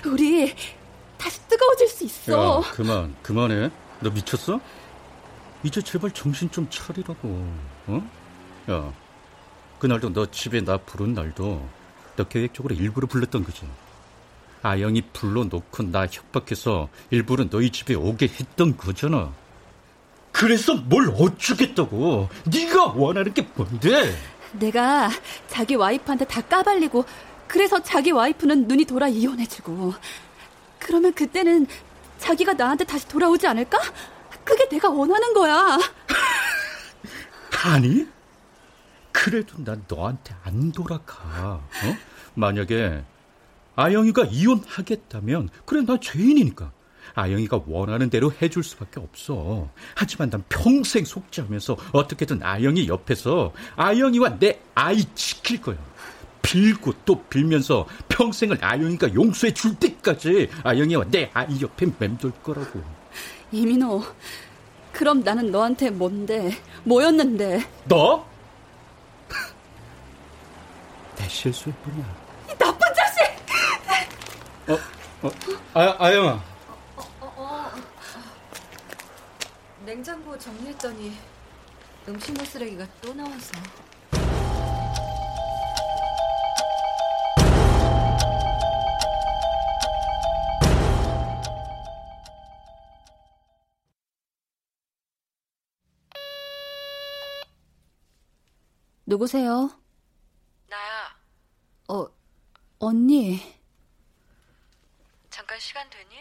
우리 0.05 0.53
다시 1.17 1.39
뜨거워질 1.47 1.87
수 1.87 2.03
있어. 2.03 2.61
야, 2.61 2.71
그만, 2.73 3.15
그만해. 3.23 3.71
너 4.01 4.09
미쳤어? 4.09 4.59
이제 5.63 5.81
제발 5.81 6.11
정신 6.11 6.51
좀 6.51 6.69
차리라고. 6.69 7.27
어? 7.87 8.09
야, 8.69 8.93
그날도 9.79 10.11
너 10.11 10.25
집에 10.29 10.61
나 10.61 10.77
부른 10.77 11.13
날도 11.13 11.67
너 12.17 12.23
계획적으로 12.25 12.75
일부러 12.75 13.07
불렀던 13.07 13.45
거지. 13.45 13.65
아영이 14.65 15.03
불러놓고 15.13 15.91
나 15.91 16.07
협박해서 16.07 16.89
일부러 17.11 17.47
너희 17.47 17.69
집에 17.69 17.93
오게 17.93 18.27
했던 18.27 18.75
거잖아. 18.75 19.31
그래서 20.31 20.73
뭘 20.73 21.13
어쩌겠다고? 21.15 22.29
네가 22.51 22.93
원하는 22.95 23.31
게 23.31 23.47
뭔데? 23.53 24.17
내가 24.53 25.11
자기 25.47 25.75
와이프한테 25.75 26.25
다 26.25 26.41
까발리고 26.41 27.05
그래서 27.47 27.81
자기 27.83 28.09
와이프는 28.09 28.67
눈이 28.67 28.85
돌아 28.85 29.07
이혼해주고 29.07 29.93
그러면 30.79 31.13
그때는 31.13 31.67
자기가 32.17 32.53
나한테 32.53 32.85
다시 32.85 33.07
돌아오지 33.07 33.45
않을까? 33.45 33.77
그게 34.43 34.67
내가 34.67 34.89
원하는 34.89 35.31
거야. 35.33 35.77
아니? 37.65 38.07
그래도 39.11 39.63
난 39.63 39.85
너한테 39.87 40.35
안 40.43 40.71
돌아가. 40.71 41.61
어? 41.61 41.97
만약에 42.33 43.03
아영이가 43.75 44.25
이혼하겠다면 44.25 45.49
그래 45.65 45.81
나 45.81 45.97
죄인이니까 45.99 46.71
아영이가 47.13 47.61
원하는 47.67 48.09
대로 48.09 48.31
해줄 48.41 48.63
수밖에 48.63 48.99
없어. 48.99 49.69
하지만 49.95 50.29
난 50.29 50.43
평생 50.49 51.05
속죄하면서 51.05 51.77
어떻게든 51.93 52.43
아영이 52.43 52.87
옆에서 52.87 53.53
아영이와 53.75 54.39
내 54.39 54.59
아이 54.75 55.03
지킬 55.15 55.61
거야. 55.61 55.77
빌고 56.41 56.93
또 57.05 57.23
빌면서 57.23 57.87
평생을 58.09 58.63
아영이가 58.63 59.13
용서해 59.15 59.53
줄 59.53 59.75
때까지 59.75 60.49
아영이와 60.63 61.05
내 61.09 61.31
아이 61.33 61.59
옆에 61.61 61.87
맴돌 61.97 62.31
거라고. 62.43 62.83
이민호, 63.51 64.03
그럼 64.91 65.21
나는 65.21 65.51
너한테 65.51 65.89
뭔데? 65.89 66.51
뭐였는데? 66.83 67.65
너? 67.85 68.27
내 71.17 71.27
실수일 71.27 71.73
뿐이야. 71.83 72.24
어, 74.67 74.73
어, 75.27 75.31
아, 75.75 75.95
아영아. 76.05 76.43
어, 76.95 77.01
어, 77.21 77.33
어. 77.37 77.71
냉장고 79.85 80.37
정리했더니 80.39 81.15
음식물 82.07 82.45
쓰레기가 82.45 82.87
또 83.01 83.13
나와서. 83.13 83.53
누구세요? 99.05 99.69
나야. 100.67 101.15
어, 101.89 102.07
언니. 102.79 103.39
잠깐 105.29 105.59
시간 105.59 105.87
되니? 105.89 106.15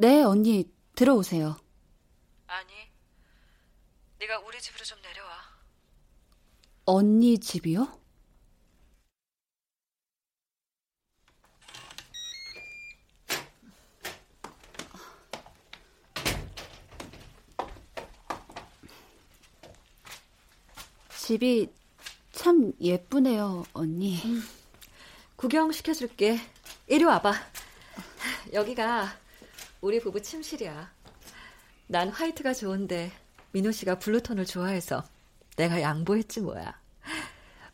네, 0.00 0.22
언니. 0.22 0.64
들어오세요. 0.94 1.58
아니. 2.46 2.72
네가 4.18 4.38
우리 4.38 4.58
집으로 4.58 4.82
좀 4.82 4.98
내려와. 5.02 5.30
언니 6.86 7.38
집이요? 7.38 8.00
집이 21.18 21.70
참 22.32 22.72
예쁘네요, 22.80 23.66
언니. 23.74 24.22
음, 24.24 24.42
구경 25.36 25.70
시켜줄게. 25.72 26.38
이리 26.86 27.04
와봐. 27.04 27.34
여기가 28.54 29.19
우리 29.80 30.00
부부 30.00 30.20
침실이야. 30.22 30.92
난 31.86 32.08
화이트가 32.08 32.54
좋은데 32.54 33.10
민호 33.52 33.72
씨가 33.72 33.98
블루톤을 33.98 34.46
좋아해서 34.46 35.02
내가 35.56 35.80
양보했지 35.80 36.40
뭐야. 36.40 36.78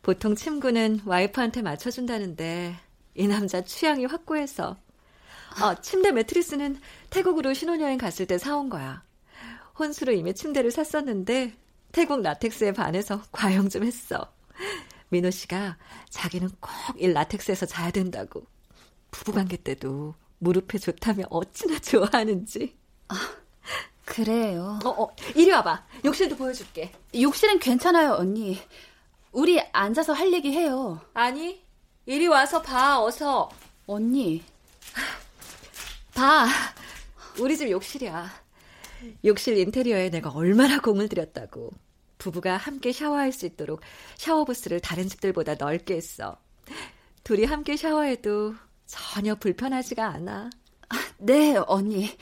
보통 0.02 0.34
침구는 0.34 1.00
와이프한테 1.04 1.62
맞춰준다는데 1.62 2.76
이 3.14 3.26
남자 3.26 3.62
취향이 3.62 4.06
확고해서 4.06 4.76
어, 5.62 5.74
침대 5.80 6.12
매트리스는 6.12 6.80
태국으로 7.10 7.54
신혼여행 7.54 7.98
갔을 7.98 8.26
때 8.26 8.38
사온 8.38 8.68
거야. 8.68 9.02
혼수로 9.78 10.12
이미 10.12 10.34
침대를 10.34 10.70
샀었는데 10.70 11.54
태국 11.92 12.22
라텍스에 12.22 12.72
반해서 12.72 13.22
과용 13.32 13.68
좀 13.68 13.84
했어. 13.84 14.32
민호 15.08 15.30
씨가 15.30 15.76
자기는 16.10 16.48
꼭 16.60 16.70
이 16.98 17.08
라텍스에서 17.08 17.66
자야 17.66 17.90
된다고. 17.90 18.46
부부관계 19.10 19.58
때도 19.58 20.14
무릎에 20.38 20.78
좋다며 20.78 21.24
어찌나 21.30 21.78
좋아하는지. 21.80 22.76
아, 23.08 23.14
그래요. 24.04 24.78
어, 24.84 24.88
어, 24.88 25.16
이리 25.34 25.50
와봐. 25.50 25.86
욕실도 26.04 26.36
보여줄게. 26.36 26.92
욕실은 27.18 27.58
괜찮아요, 27.58 28.12
언니. 28.12 28.58
우리 29.32 29.60
앉아서 29.72 30.12
할 30.12 30.32
얘기 30.32 30.50
해요. 30.52 31.00
아니, 31.14 31.62
이리 32.06 32.26
와서 32.26 32.62
봐, 32.62 33.02
어서. 33.02 33.48
언니. 33.86 34.42
봐. 36.14 36.46
우리 37.38 37.56
집 37.56 37.70
욕실이야. 37.70 38.30
욕실 39.24 39.58
인테리어에 39.58 40.10
내가 40.10 40.30
얼마나 40.30 40.80
공을 40.80 41.08
들였다고. 41.08 41.70
부부가 42.18 42.56
함께 42.56 42.92
샤워할 42.92 43.30
수 43.32 43.44
있도록 43.44 43.80
샤워 44.16 44.44
부스를 44.44 44.80
다른 44.80 45.06
집들보다 45.08 45.56
넓게 45.56 45.94
했어. 45.96 46.38
둘이 47.24 47.44
함께 47.44 47.76
샤워해도 47.76 48.54
전혀 48.86 49.34
불편하지가 49.34 50.06
않아. 50.06 50.50
아, 50.88 50.96
네, 51.18 51.56
언니. 51.66 52.16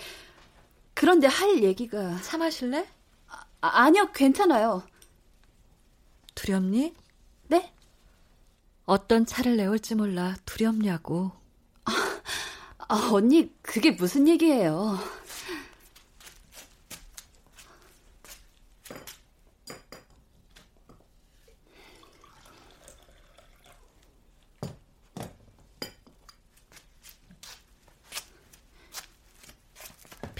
그런데 0.94 1.26
할 1.26 1.62
얘기가. 1.62 2.20
차 2.22 2.38
마실래? 2.38 2.86
아, 3.28 3.44
아니요, 3.60 4.10
괜찮아요. 4.12 4.82
두렵니? 6.34 6.94
네? 7.48 7.72
어떤 8.86 9.26
차를 9.26 9.56
내올지 9.56 9.94
몰라 9.94 10.34
두렵냐고. 10.44 11.32
아, 11.84 11.92
아, 12.88 13.10
언니, 13.12 13.54
그게 13.62 13.92
무슨 13.92 14.28
얘기예요? 14.28 14.98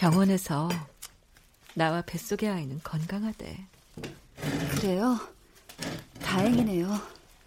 병원에서 0.04 0.68
나와 1.72 2.02
뱃속의 2.02 2.50
아이는 2.50 2.78
건강하대. 2.84 3.66
그래요? 4.72 5.18
다행이네요. 6.20 7.00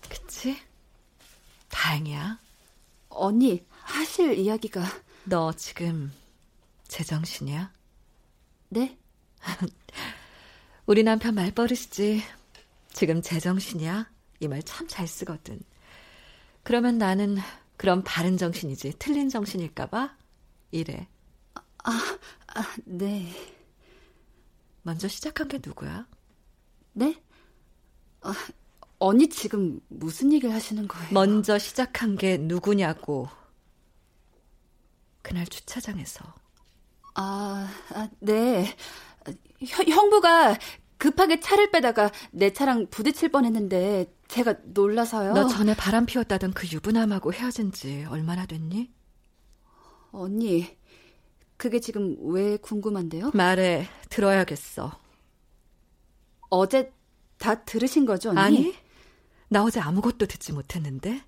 그치? 0.09 0.57
다행이야. 1.69 2.39
언니, 3.09 3.63
하실 3.69 4.39
이야기가. 4.39 4.81
너 5.25 5.53
지금 5.53 6.11
제정신이야? 6.87 7.71
네? 8.69 8.97
우리 10.87 11.03
남편 11.03 11.35
말버릇이지. 11.35 12.23
지금 12.91 13.21
제정신이야? 13.21 14.09
이 14.39 14.47
말 14.47 14.63
참 14.63 14.87
잘 14.87 15.07
쓰거든. 15.07 15.61
그러면 16.63 16.97
나는 16.97 17.37
그럼 17.77 18.01
바른 18.03 18.35
정신이지 18.35 18.95
틀린 18.97 19.29
정신일까봐 19.29 20.17
이래. 20.71 21.07
아, 21.89 22.17
아, 22.57 22.63
네. 22.85 23.27
먼저 24.81 25.07
시작한 25.07 25.47
게 25.47 25.59
누구야? 25.63 26.07
네? 26.93 27.21
아, 28.21 28.33
언니 28.97 29.29
지금 29.29 29.79
무슨 29.89 30.33
얘기를 30.33 30.53
하시는 30.55 30.87
거예요? 30.87 31.09
먼저 31.11 31.59
시작한 31.59 32.15
게 32.15 32.37
누구냐고. 32.37 33.29
그날 35.21 35.45
주차장에서. 35.45 36.25
아, 37.13 37.69
아 37.93 38.09
네. 38.19 38.75
형, 39.67 39.85
형부가 39.87 40.57
급하게 40.97 41.39
차를 41.39 41.69
빼다가 41.69 42.11
내 42.31 42.51
차랑 42.51 42.87
부딪힐 42.89 43.29
뻔했는데 43.29 44.11
제가 44.27 44.55
놀라서요. 44.63 45.33
너 45.33 45.47
전에 45.47 45.75
바람 45.75 46.07
피웠다던 46.07 46.53
그 46.53 46.67
유부남하고 46.67 47.33
헤어진 47.33 47.71
지 47.71 48.03
얼마나 48.09 48.47
됐니? 48.47 48.91
언니, 50.11 50.76
그게 51.57 51.79
지금 51.79 52.15
왜 52.19 52.57
궁금한데요? 52.57 53.31
말해, 53.33 53.87
들어야겠어. 54.09 54.99
어제 56.49 56.93
다 57.37 57.63
들으신 57.65 58.05
거죠, 58.05 58.29
언니? 58.29 58.39
아니, 58.39 58.75
나 59.49 59.63
어제 59.63 59.79
아무것도 59.79 60.27
듣지 60.27 60.53
못했는데. 60.53 61.23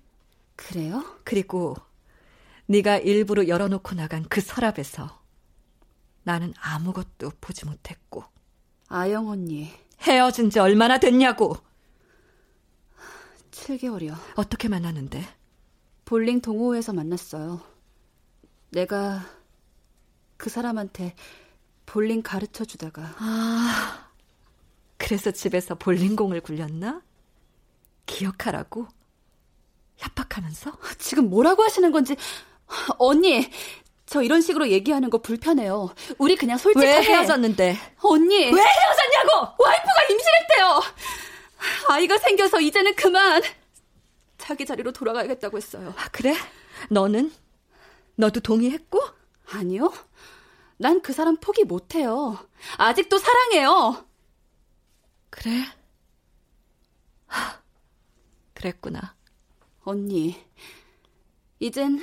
그래요? 0.56 1.04
그리고 1.24 1.74
네가 2.66 2.98
일부러 2.98 3.48
열어놓고 3.48 3.94
나간 3.96 4.24
그 4.28 4.40
서랍에서 4.40 5.20
나는 6.22 6.54
아무것도 6.60 7.32
보지 7.40 7.66
못했고. 7.66 8.24
아영 8.88 9.28
언니. 9.28 9.70
헤어진 10.02 10.50
지 10.50 10.58
얼마나 10.58 10.98
됐냐고. 10.98 11.56
7개월이요. 13.50 14.16
어떻게 14.36 14.68
만났는데? 14.68 15.26
볼링 16.04 16.40
동호회에서 16.40 16.92
만났어요. 16.92 17.60
내가 18.70 19.24
그 20.40 20.48
사람한테 20.48 21.14
볼링 21.84 22.22
가르쳐 22.22 22.64
주다가. 22.64 23.14
아, 23.18 24.08
그래서 24.96 25.30
집에서 25.30 25.74
볼링공을 25.74 26.40
굴렸나? 26.40 27.02
기억하라고? 28.06 28.88
협박하면서? 29.98 30.72
지금 30.98 31.28
뭐라고 31.28 31.62
하시는 31.62 31.92
건지. 31.92 32.16
언니, 32.98 33.50
저 34.06 34.22
이런 34.22 34.40
식으로 34.40 34.70
얘기하는 34.70 35.10
거 35.10 35.18
불편해요. 35.18 35.94
우리 36.16 36.36
그냥 36.36 36.56
솔직하게. 36.56 36.88
왜 36.88 37.02
헤어졌는데? 37.04 37.76
언니. 38.00 38.36
왜 38.36 38.62
헤어졌냐고! 38.62 39.62
와이프가 39.62 40.02
임신했대요! 40.10 40.82
아이가 41.90 42.16
생겨서 42.16 42.60
이제는 42.62 42.94
그만! 42.96 43.42
자기 44.38 44.64
자리로 44.64 44.92
돌아가야겠다고 44.92 45.58
했어요. 45.58 45.92
아, 45.98 46.08
그래? 46.08 46.34
너는? 46.88 47.30
너도 48.16 48.40
동의했고? 48.40 49.00
아니요. 49.52 49.92
난 50.80 51.02
그 51.02 51.12
사람 51.12 51.36
포기 51.36 51.64
못해요. 51.64 52.38
아직도 52.78 53.18
사랑해요. 53.18 54.06
그래? 55.28 55.50
하, 57.26 57.60
그랬구나. 58.54 59.14
언니, 59.84 60.36
이젠 61.58 62.00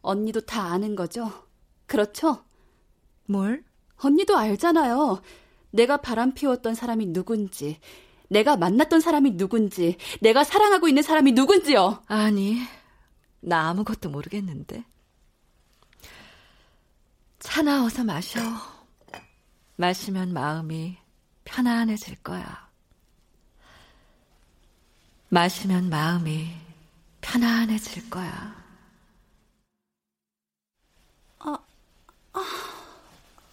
언니도 0.00 0.40
다 0.42 0.64
아는 0.72 0.96
거죠? 0.96 1.30
그렇죠? 1.86 2.42
뭘? 3.26 3.64
언니도 3.96 4.34
알잖아요. 4.36 5.20
내가 5.70 5.98
바람 5.98 6.32
피웠던 6.32 6.74
사람이 6.74 7.06
누군지, 7.12 7.78
내가 8.28 8.56
만났던 8.56 9.00
사람이 9.00 9.36
누군지, 9.36 9.98
내가 10.22 10.42
사랑하고 10.42 10.88
있는 10.88 11.02
사람이 11.02 11.32
누군지요. 11.32 12.02
아니, 12.06 12.56
나 13.40 13.68
아무것도 13.68 14.08
모르겠는데. 14.08 14.84
차 17.40 17.62
나와서 17.62 18.04
마셔. 18.04 18.38
마시면 19.76 20.32
마음이 20.32 20.98
편안해질 21.44 22.22
거야. 22.22 22.68
마시면 25.30 25.88
마음이 25.88 26.54
편안해질 27.22 28.10
거야. 28.10 28.54
아, 31.38 31.58
아, 32.34 32.40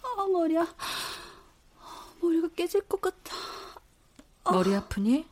아, 0.02 0.26
머리야. 0.30 0.66
머리가 2.20 2.48
깨질 2.56 2.82
것 2.82 3.00
같아. 3.00 3.34
아. 4.44 4.52
머리 4.52 4.74
아프니? 4.74 5.26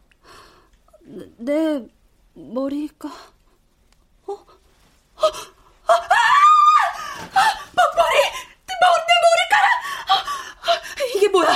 네, 1.02 1.26
내 1.36 1.88
머리가. 2.34 3.08
어? 4.26 4.46
아! 5.16 5.22
머리! 7.74 8.18
내, 8.66 8.74
내 9.06 9.12
머리카락! 9.24 9.70
이게 11.16 11.25
뭐야? 11.36 11.50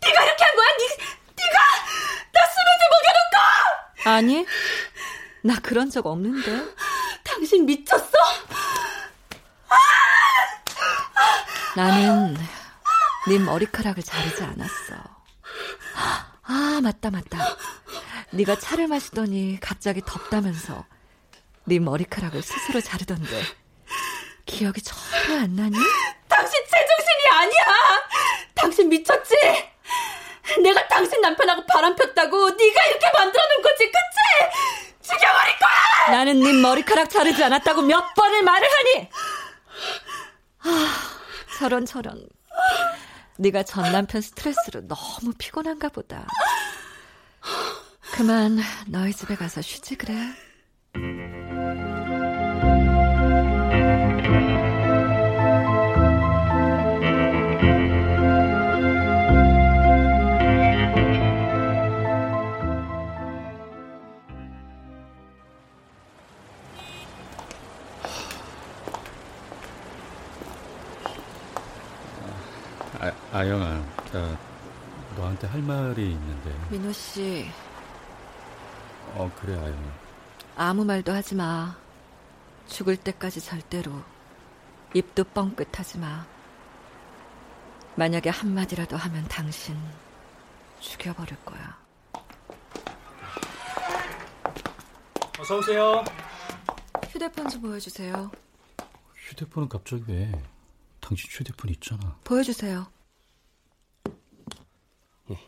네가 0.00 0.24
이렇게 0.24 0.44
한 0.44 0.56
거야? 0.56 0.66
네, 0.78 0.96
네가 1.36 1.58
나 2.32 2.40
수면제 2.46 2.84
먹여놓고! 2.94 4.10
아니, 4.10 4.46
나 5.42 5.60
그런 5.60 5.90
적 5.90 6.06
없는데. 6.06 6.64
당신 7.24 7.66
미쳤어? 7.66 8.10
나는 11.76 12.36
네 13.28 13.38
머리카락을 13.38 14.02
자르지 14.02 14.42
않았어. 14.42 14.94
아, 16.44 16.80
맞다, 16.82 17.10
맞다. 17.10 17.56
네가 18.30 18.58
차를 18.58 18.88
마시더니 18.88 19.58
갑자기 19.60 20.00
덥다면서 20.04 20.84
네 21.66 21.78
머리카락을 21.78 22.42
스스로 22.42 22.80
자르던데 22.80 23.42
기억이 24.46 24.80
전혀 24.80 25.40
안 25.42 25.54
나니? 25.54 25.76
당신 26.28 26.52
제정신이 26.64 27.28
아니야! 27.30 28.07
당신 28.58 28.88
미쳤지? 28.88 29.34
내가 30.62 30.86
당신 30.88 31.20
남편하고 31.20 31.64
바람 31.66 31.94
폈다고 31.94 32.50
네가 32.50 32.84
이렇게 32.86 33.10
만들어 33.12 33.42
놓은 33.48 33.62
거지, 33.62 33.84
그치? 33.86 35.12
죽여버릴 35.12 35.58
거야! 35.58 36.16
나는 36.16 36.40
네 36.40 36.52
머리카락 36.52 37.08
자르지 37.10 37.42
않았다고 37.44 37.82
몇 37.82 38.14
번을 38.14 38.42
말을 38.42 38.68
하니! 38.68 39.08
아, 40.64 40.94
저런 41.58 41.86
저런. 41.86 42.26
네가 43.38 43.62
전 43.62 43.92
남편 43.92 44.20
스트레스로 44.20 44.86
너무 44.88 45.32
피곤한가 45.38 45.90
보다. 45.90 46.26
그만 48.12 48.58
너희 48.88 49.12
집에 49.12 49.36
가서 49.36 49.62
쉬지 49.62 49.96
그래. 49.96 50.14
아, 73.38 73.40
아영아, 73.40 73.80
자, 74.10 74.36
너한테 75.16 75.46
할 75.46 75.62
말이 75.62 76.10
있는데. 76.10 76.52
민호 76.70 76.92
씨. 76.92 77.48
어, 79.14 79.30
그래, 79.40 79.56
아영아. 79.56 79.92
아무 80.56 80.84
말도 80.84 81.12
하지 81.12 81.36
마. 81.36 81.76
죽을 82.66 82.96
때까지 82.96 83.40
절대로 83.40 83.92
입도 84.92 85.22
뻥끗하지 85.22 85.98
마. 85.98 86.26
만약에 87.94 88.28
한마디라도 88.28 88.96
하면 88.96 89.24
당신 89.28 89.76
죽여버릴 90.80 91.36
거야. 91.44 91.78
어서 95.38 95.58
오세요. 95.58 96.04
휴대폰 97.08 97.48
좀 97.48 97.62
보여주세요. 97.62 98.32
휴대폰은 99.14 99.68
갑자기 99.68 100.02
왜? 100.08 100.32
당신 101.00 101.30
휴대폰 101.30 101.70
있잖아. 101.70 102.18
보여주세요. 102.24 102.84
예. 105.30 105.38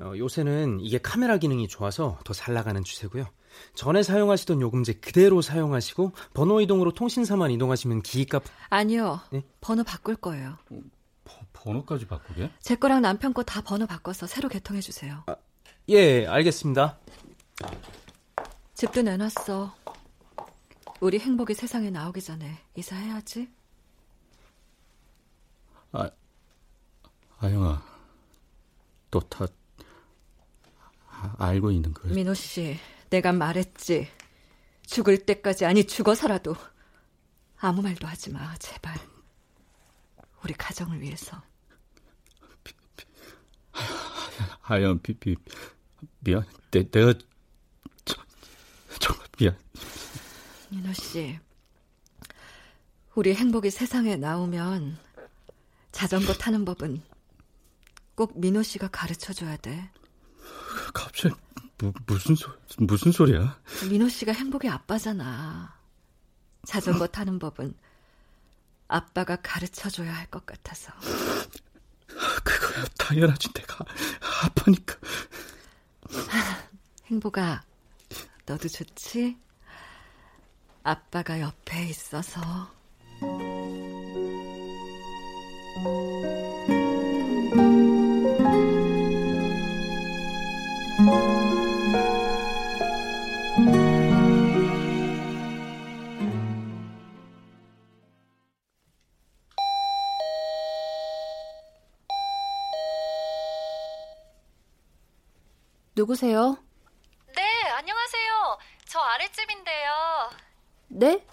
어, 0.00 0.12
요새는 0.16 0.80
이게 0.80 0.98
카메라 0.98 1.36
기능이 1.36 1.68
좋아서 1.68 2.18
더 2.24 2.32
잘 2.32 2.54
나가는 2.54 2.82
추세고요. 2.82 3.26
전에 3.74 4.02
사용하시던 4.02 4.60
요금제 4.60 4.94
그대로 4.94 5.42
사용하시고 5.42 6.12
번호 6.32 6.60
이동으로 6.60 6.92
통신사만 6.94 7.50
이동하시면 7.50 8.02
기기값 8.02 8.44
아니요. 8.70 9.20
네? 9.32 9.42
번호 9.60 9.82
바꿀 9.84 10.16
거예요. 10.16 10.56
버, 11.24 11.34
번호까지 11.52 12.06
바꾸게? 12.06 12.50
제 12.60 12.76
거랑 12.76 13.02
남편 13.02 13.34
거 13.34 13.42
다 13.42 13.60
번호 13.60 13.86
바꿔서 13.86 14.26
새로 14.26 14.48
개통해 14.48 14.80
주세요. 14.80 15.22
아, 15.26 15.36
예, 15.88 16.26
알겠습니다. 16.26 16.98
집도 18.74 19.02
내놨어. 19.02 19.74
우리 21.00 21.18
행복이 21.18 21.52
세상에 21.54 21.90
나오기 21.90 22.22
전에 22.22 22.58
이사해야지. 22.76 23.48
아, 25.92 26.08
아영아, 27.40 27.82
너다 29.10 29.46
알고 31.38 31.70
있는 31.70 31.92
거야? 31.94 32.12
민호 32.12 32.34
씨, 32.34 32.78
내가 33.10 33.32
말했지. 33.32 34.08
죽을 34.86 35.18
때까지 35.24 35.64
아니 35.66 35.84
죽어서라도 35.84 36.56
아무 37.58 37.82
말도 37.82 38.06
하지 38.06 38.30
마, 38.30 38.56
제발. 38.58 38.96
우리 40.42 40.52
가정을 40.54 41.00
위해서. 41.00 41.40
하연 44.62 45.00
비 45.02 45.14
비 45.14 45.36
미안. 46.20 46.44
내, 46.70 46.88
내가 46.88 47.14
저, 48.04 48.14
정말 48.98 49.26
미안. 49.38 49.58
민호 50.70 50.92
씨, 50.92 51.38
우리 53.14 53.34
행복이 53.34 53.70
세상에 53.70 54.16
나오면 54.16 54.96
자전거 55.92 56.32
타는 56.34 56.64
법은 56.64 57.02
꼭 58.14 58.38
민호 58.38 58.62
씨가 58.62 58.88
가르쳐 58.88 59.32
줘야 59.32 59.56
돼. 59.56 59.90
무, 61.80 61.92
무슨 62.06 62.34
소 62.34 62.50
무슨 62.78 63.12
소리야? 63.12 63.58
민호 63.88 64.08
씨가 64.08 64.32
행복의 64.32 64.70
아빠잖아. 64.70 65.74
자전거 66.66 67.06
타는 67.06 67.38
법은 67.38 67.74
아빠가 68.88 69.36
가르쳐 69.36 69.88
줘야 69.88 70.14
할 70.14 70.26
것 70.30 70.44
같아서. 70.46 70.92
그거야 72.44 72.84
당연하지 72.98 73.52
내가 73.52 73.84
아빠니까. 74.44 74.96
행복아, 77.06 77.62
너도 78.46 78.68
좋지? 78.68 79.36
아빠가 80.82 81.40
옆에 81.40 81.88
있어서. 81.88 82.70
누구세요? 106.10 106.56
네, 107.36 107.42
안녕하세요. 107.70 108.58
저 108.86 108.98
아랫집인데요. 108.98 110.30
네? 110.88 111.24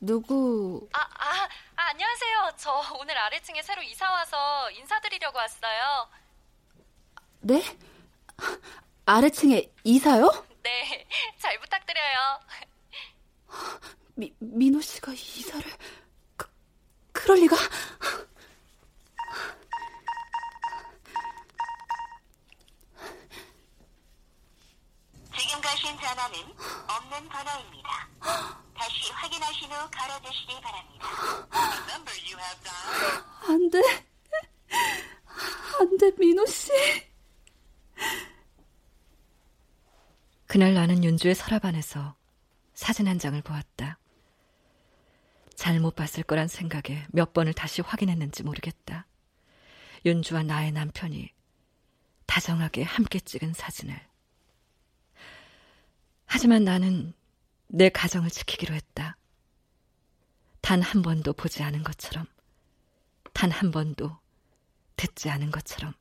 누구? 0.00 0.88
아, 0.94 1.00
아, 1.00 1.48
아, 1.76 1.88
안녕하세요. 1.90 2.52
저 2.56 2.72
오늘 2.98 3.18
아래층에 3.18 3.60
새로 3.60 3.82
이사 3.82 4.10
와서 4.10 4.70
인사드리려고 4.70 5.36
왔어요. 5.36 6.08
네? 7.40 7.62
아래층에 9.04 9.70
이사요? 9.84 10.30
네, 10.62 11.06
잘 11.38 11.60
부탁드려요. 11.60 12.40
미, 14.14 14.32
민호 14.38 14.80
씨가 14.80 15.12
이사를 15.12 15.70
그, 16.38 16.48
그럴 17.12 17.40
리가? 17.40 17.56
가신 25.84 25.98
전화는 26.00 26.38
없는 26.88 27.28
번호입니다. 27.28 28.08
다시 28.74 29.12
확인하신 29.12 29.70
후 29.70 29.90
걸어주시기 29.90 30.58
바랍니다. 30.62 31.06
안 33.46 33.70
돼. 33.70 33.82
안 35.78 35.98
돼, 35.98 36.10
민호 36.18 36.46
씨. 36.46 36.72
그날 40.46 40.72
나는 40.72 41.04
윤주의 41.04 41.34
서랍 41.34 41.66
안에서 41.66 42.16
사진 42.72 43.06
한 43.06 43.18
장을 43.18 43.38
보았다. 43.42 43.98
잘못 45.54 45.96
봤을 45.96 46.22
거란 46.22 46.48
생각에 46.48 47.06
몇 47.10 47.34
번을 47.34 47.52
다시 47.52 47.82
확인했는지 47.82 48.42
모르겠다. 48.42 49.06
윤주와 50.06 50.44
나의 50.44 50.72
남편이 50.72 51.30
다정하게 52.24 52.84
함께 52.84 53.20
찍은 53.20 53.52
사진을. 53.52 54.13
하지만 56.34 56.64
나는 56.64 57.14
내 57.68 57.88
가정을 57.88 58.28
지키기로 58.28 58.74
했다. 58.74 59.16
단 60.62 60.82
한 60.82 61.00
번도 61.00 61.32
보지 61.34 61.62
않은 61.62 61.84
것처럼, 61.84 62.26
단 63.32 63.52
한 63.52 63.70
번도 63.70 64.18
듣지 64.96 65.30
않은 65.30 65.52
것처럼, 65.52 65.94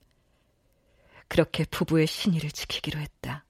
그렇게 1.28 1.66
부부의 1.66 2.08
신의를 2.08 2.50
지키기로 2.50 3.00
했다. 3.00 3.46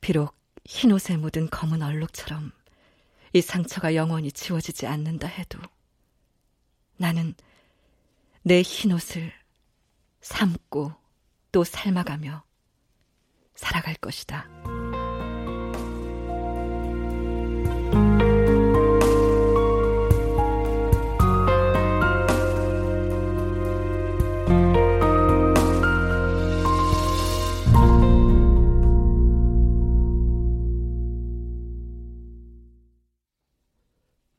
비록 0.00 0.34
흰옷에 0.64 1.18
묻은 1.18 1.50
검은 1.50 1.82
얼룩처럼 1.82 2.52
이 3.34 3.42
상처가 3.42 3.94
영원히 3.94 4.32
지워지지 4.32 4.86
않는다 4.86 5.28
해도 5.28 5.58
나는 6.96 7.34
내 8.40 8.62
흰옷을 8.62 9.30
삶고 10.22 10.94
또 11.52 11.64
삶아가며 11.64 12.44
살아갈 13.62 13.94
것이다. 13.94 14.48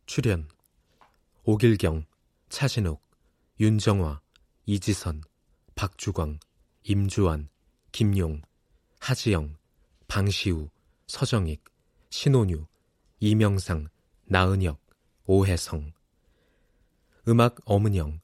출연 0.05 0.47
오길경, 1.43 2.05
차신욱, 2.49 3.01
윤정화, 3.59 4.21
이지선, 4.65 5.23
박주광, 5.75 6.39
임주환, 6.83 7.49
김용, 7.91 8.41
하지영, 9.03 9.57
방시우, 10.07 10.69
서정익, 11.07 11.61
신혼유, 12.09 12.65
이명상, 13.19 13.89
나은혁, 14.23 14.79
오혜성. 15.25 15.91
음악 17.27 17.57
엄은영 17.65 18.21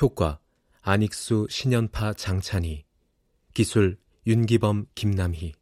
효과 0.00 0.40
안익수, 0.80 1.48
신연파, 1.50 2.14
장찬희. 2.14 2.86
기술 3.52 3.98
윤기범, 4.26 4.86
김남희. 4.94 5.52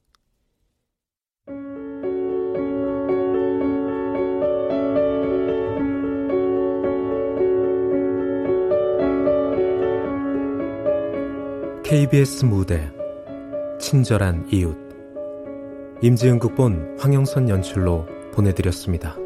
KBS 11.82 12.44
무대 12.44 13.01
친절한 13.82 14.46
이웃 14.48 14.78
임지은 16.02 16.38
국본 16.38 16.96
황영선 17.00 17.48
연출로 17.48 18.06
보내드렸습니다. 18.32 19.16